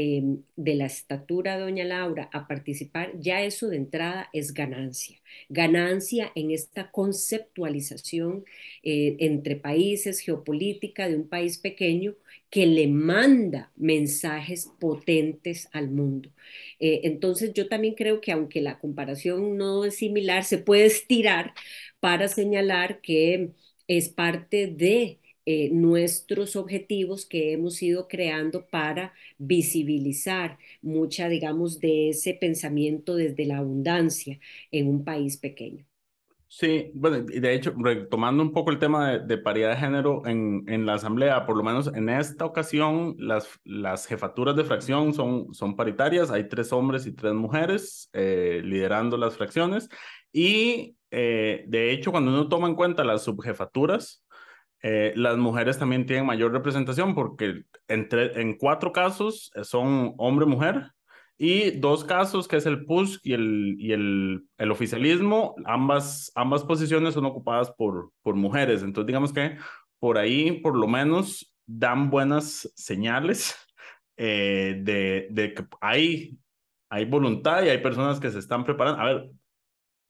[0.00, 5.20] Em, de la estatura doña Laura a participar, ya eso de entrada es ganancia.
[5.48, 8.44] Ganancia en esta conceptualización
[8.84, 12.14] eh, entre países, geopolítica de un país pequeño
[12.48, 16.30] que le manda mensajes potentes al mundo.
[16.78, 21.54] Eh, entonces yo también creo que aunque la comparación no es similar, se puede estirar
[21.98, 23.50] para señalar que
[23.88, 25.18] es parte de
[25.50, 33.46] eh, nuestros objetivos que hemos ido creando para visibilizar mucha, digamos, de ese pensamiento desde
[33.46, 34.38] la abundancia
[34.70, 35.86] en un país pequeño.
[36.48, 40.84] Sí, bueno, de hecho, retomando un poco el tema de, paridad de género en, en,
[40.84, 45.76] la Asamblea, por lo menos en esta ocasión, las, las jefaturas de fracción son, son
[45.76, 49.88] paritarias, hay tres hombres y tres mujeres eh, liderando las fracciones,
[50.30, 54.22] y eh, de hecho, cuando uno toma en cuenta las subjefaturas,
[54.82, 60.92] eh, las mujeres también tienen mayor representación porque entre, en cuatro casos son hombre-mujer
[61.36, 66.64] y dos casos que es el PUSC y el, y el, el oficialismo, ambas, ambas
[66.64, 68.82] posiciones son ocupadas por, por mujeres.
[68.82, 69.56] Entonces digamos que
[70.00, 73.54] por ahí por lo menos dan buenas señales
[74.16, 76.38] eh, de, de que hay,
[76.90, 79.00] hay voluntad y hay personas que se están preparando.
[79.00, 79.30] A ver,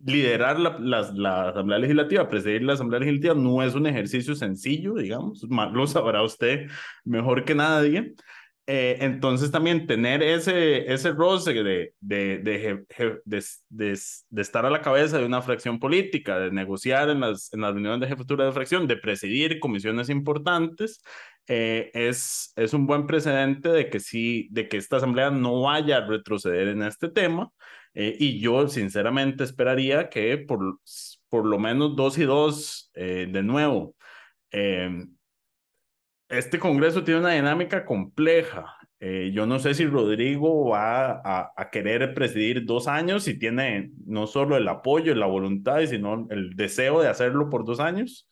[0.04, 5.42] liderar la, la, Asamblea Legislativa, presidir la Asamblea Legislativa no es un ejercicio sencillo, digamos,
[5.42, 6.68] lo sabrá usted
[7.04, 8.14] mejor que nadie.
[8.70, 12.84] Eh, entonces también tener ese, ese roce de, de, de,
[13.70, 13.92] de,
[14.42, 18.00] estar a la cabeza de una fracción política, de negociar en las, en las reuniones
[18.00, 21.00] de jefatura de fracción, de presidir comisiones importantes,
[21.48, 25.98] eh, es, es un buen precedente de que sí, de que esta asamblea no vaya
[25.98, 27.50] a retroceder en este tema
[27.94, 30.78] Eh, y yo sinceramente esperaría que por,
[31.28, 33.96] por lo menos dos y dos, eh, de nuevo,
[36.28, 38.76] este Congreso tiene una dinámica compleja.
[39.32, 44.56] Yo no sé si Rodrigo va a, querer presidir dos años y tiene no solo
[44.56, 48.27] el apoyo y la voluntad, sino el deseo de hacerlo por dos años.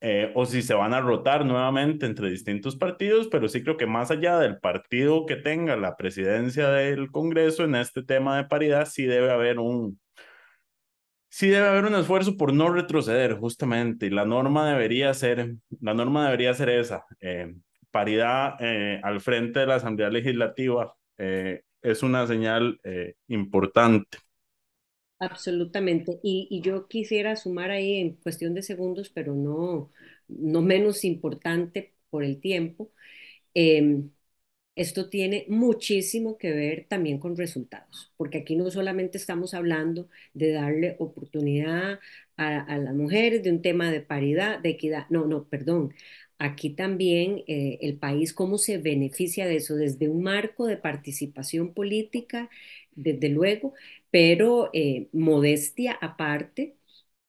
[0.00, 3.86] Eh, o si se van a rotar nuevamente entre distintos partidos, pero sí creo que
[3.86, 8.86] más allá del partido que tenga la presidencia del Congreso en este tema de paridad,
[8.86, 9.98] sí debe haber un,
[11.28, 15.94] sí debe haber un esfuerzo por no retroceder, justamente, y la norma debería ser, la
[15.94, 17.54] norma debería ser esa, eh,
[17.90, 20.94] paridad eh, al frente de la Asamblea Legislativa
[21.82, 22.80] es una señal
[23.26, 24.18] importante.
[25.20, 26.20] Absolutamente.
[26.22, 29.90] Y, yo quisiera sumar ahí en cuestión de segundos, pero no,
[30.28, 32.92] no menos importante por el tiempo.
[33.54, 34.10] Em,
[34.76, 40.52] esto tiene muchísimo que ver también con resultados, porque aquí no solamente estamos hablando de
[40.52, 42.00] darle oportunidad
[42.36, 45.94] a, las mujeres, de un tema de paridad, de equidad, no, no, perdón.
[46.38, 51.74] Aquí también eh, el país, cómo se beneficia de eso, desde un marco de participación
[51.74, 52.48] política,
[52.92, 53.74] desde luego,
[54.10, 56.76] pero eh, modestia aparte,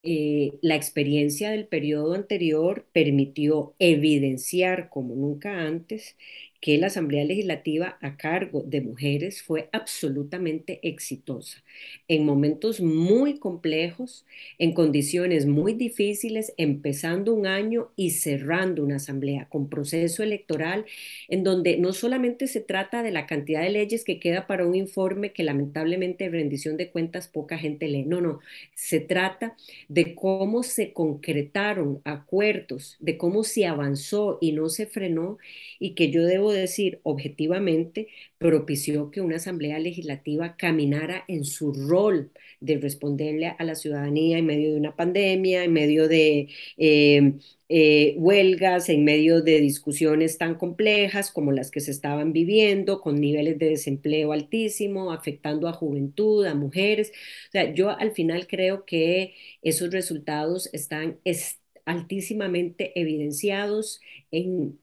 [0.03, 6.15] eh, la experiencia del periodo anterior permitió evidenciar como nunca antes
[6.61, 11.63] que la Asamblea Legislativa a cargo de mujeres fue absolutamente exitosa.
[12.07, 14.25] En momentos muy complejos,
[14.57, 20.85] en condiciones muy difíciles, empezando un año y cerrando una asamblea con proceso electoral,
[21.29, 24.75] en donde no solamente se trata de la cantidad de leyes que queda para un
[24.75, 28.39] informe que lamentablemente en rendición de cuentas poca gente lee, no, no,
[28.73, 29.55] se trata
[29.87, 35.37] de cómo se concretaron acuerdos, de cómo se avanzó y no se frenó
[35.79, 38.07] y que yo debo decir objetivamente,
[38.37, 44.45] propició que una asamblea legislativa caminara en su rol de responderle a la ciudadanía en
[44.45, 47.39] medio de una pandemia, en medio de em,
[47.69, 53.19] eh, huelgas, en medio de discusiones tan complejas como las que se estaban viviendo, con
[53.21, 57.11] niveles de desempleo altísimo, afectando a juventud, a mujeres.
[57.49, 61.19] O sea, yo al final creo que esos resultados están
[61.85, 64.01] altísimamente evidenciados
[64.31, 64.79] en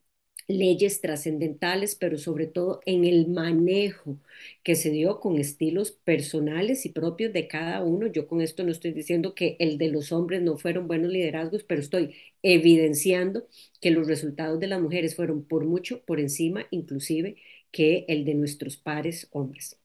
[0.48, 4.18] leyes trascendentales, pero sobre todo en el manejo
[4.62, 8.06] que se dio con estilos personales y propios de cada uno.
[8.06, 11.64] Yo con esto no estoy diciendo que el de los hombres no fueron buenos liderazgos,
[11.64, 13.46] pero estoy evidenciando
[13.80, 17.36] que los resultados de las mujeres fueron por mucho por encima, inclusive,
[17.72, 19.78] que el de nuestros pares hombres.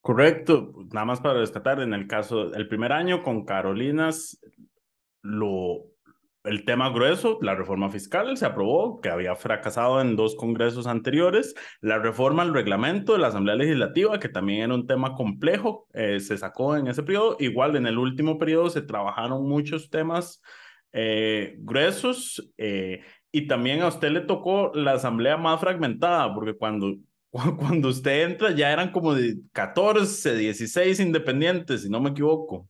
[0.00, 4.40] Correcto, nada más para rescatar, en el caso, el primer año con Carolinas,
[5.22, 5.86] lo,
[6.44, 11.54] el tema grueso, la reforma fiscal, se aprobó, que había fracasado en dos congresos anteriores.
[11.80, 16.20] La reforma al reglamento de la Asamblea Legislativa, que también era un tema complejo, eh,
[16.20, 17.36] se sacó en ese periodo.
[17.40, 20.40] Igual en el último periodo se trabajaron muchos temas
[20.92, 26.96] eh, gruesos eh, y también a usted le tocó la Asamblea más fragmentada, porque cuando,
[27.30, 32.68] cuando usted entra ya eran como de 14, 16 independientes, si no me equivoco.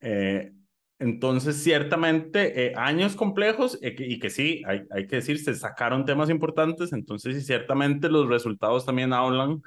[0.00, 0.52] Eh,
[0.98, 6.04] entonces, ciertamente, eh, años complejos eh, y que sí, hay, hay que decir, se sacaron
[6.04, 9.60] temas importantes, entonces, y ciertamente los resultados también hablan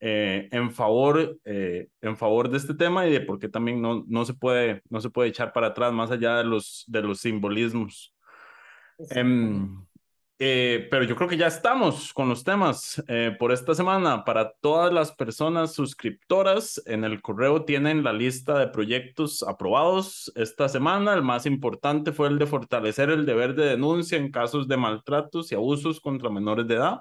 [0.00, 4.26] eh, en, favor, en favor de este tema y de por qué también no, no,
[4.26, 8.14] se puede, no se puede echar para atrás más allá de los, de los simbolismos.
[10.40, 14.24] Eh, pero yo creo que ya estamos con los temas eh, por esta semana.
[14.24, 20.68] Para todas las personas suscriptoras, en el correo tienen la lista de proyectos aprobados esta
[20.68, 21.14] semana.
[21.14, 25.52] El más importante fue el de fortalecer el deber de denuncia en casos de maltratos
[25.52, 27.00] y abusos contra menores de edad,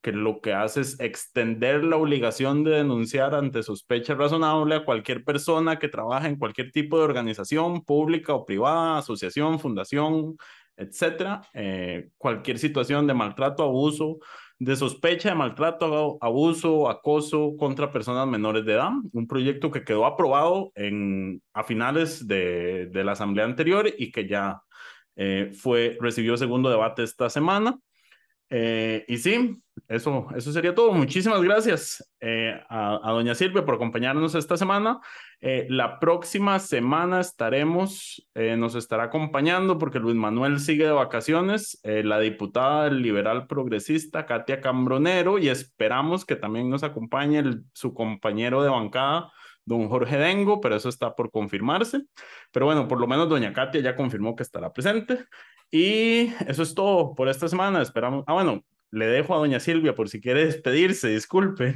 [0.00, 5.24] que lo que hace es extender la obligación de denunciar ante sospecha razonable a cualquier
[5.24, 10.36] persona que trabaja en cualquier tipo de organización pública o privada, asociación, fundación
[10.76, 11.42] etcétera.
[11.54, 14.18] Eh, cualquier situación de maltrato, abuso,
[14.58, 18.90] de sospecha de maltrato, abuso, acoso contra personas menores de edad.
[19.12, 24.62] Un proyecto que quedó aprobado en, a finales de, la asamblea anterior y que ya
[25.16, 27.78] eh, fue, recibió segundo debate esta semana.
[28.50, 30.92] Eh, y sí, eso, eso sería todo.
[30.92, 35.00] Muchísimas gracias eh, a, doña Silvia por acompañarnos esta semana.
[35.40, 42.20] Eh, la próxima semana estaremos, nos estará acompañando porque Luis Manuel sigue de vacaciones, la
[42.20, 47.42] diputada liberal progresista Katia Cambronero y esperamos que también nos acompañe
[47.74, 49.32] su compañero de bancada,
[49.64, 52.02] don Jorge Dengo, pero eso está por confirmarse.
[52.52, 55.24] Pero bueno, por lo menos doña Katia ya confirmó que estará presente.
[55.70, 57.80] Y eso es todo por esta semana.
[57.80, 58.24] Esperamos.
[58.26, 58.62] Ah, bueno,
[58.92, 61.74] le dejo a doña Silvia por si quiere despedirse, disculpe.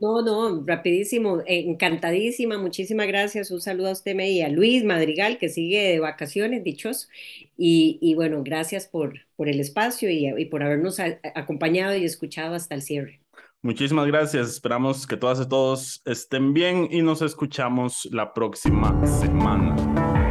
[0.00, 3.50] No, no, rapidísimo, encantadísima, muchísimas gracias.
[3.50, 7.08] Un saludo a usted, y a Luis Madrigal, que sigue de vacaciones, dichoso.
[7.56, 12.04] Y, y bueno, gracias por, por el espacio y, y por habernos a, acompañado y
[12.04, 13.22] escuchado hasta el cierre.
[13.60, 14.48] Muchísimas gracias.
[14.48, 19.74] Esperamos que todas y todos estén bien y nos escuchamos la próxima semana.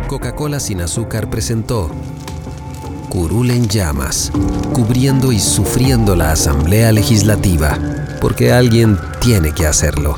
[0.07, 1.91] Coca-Cola sin azúcar presentó
[3.09, 4.31] Curul en llamas,
[4.73, 7.77] cubriendo y sufriendo la Asamblea Legislativa,
[8.19, 10.17] porque alguien tiene que hacerlo.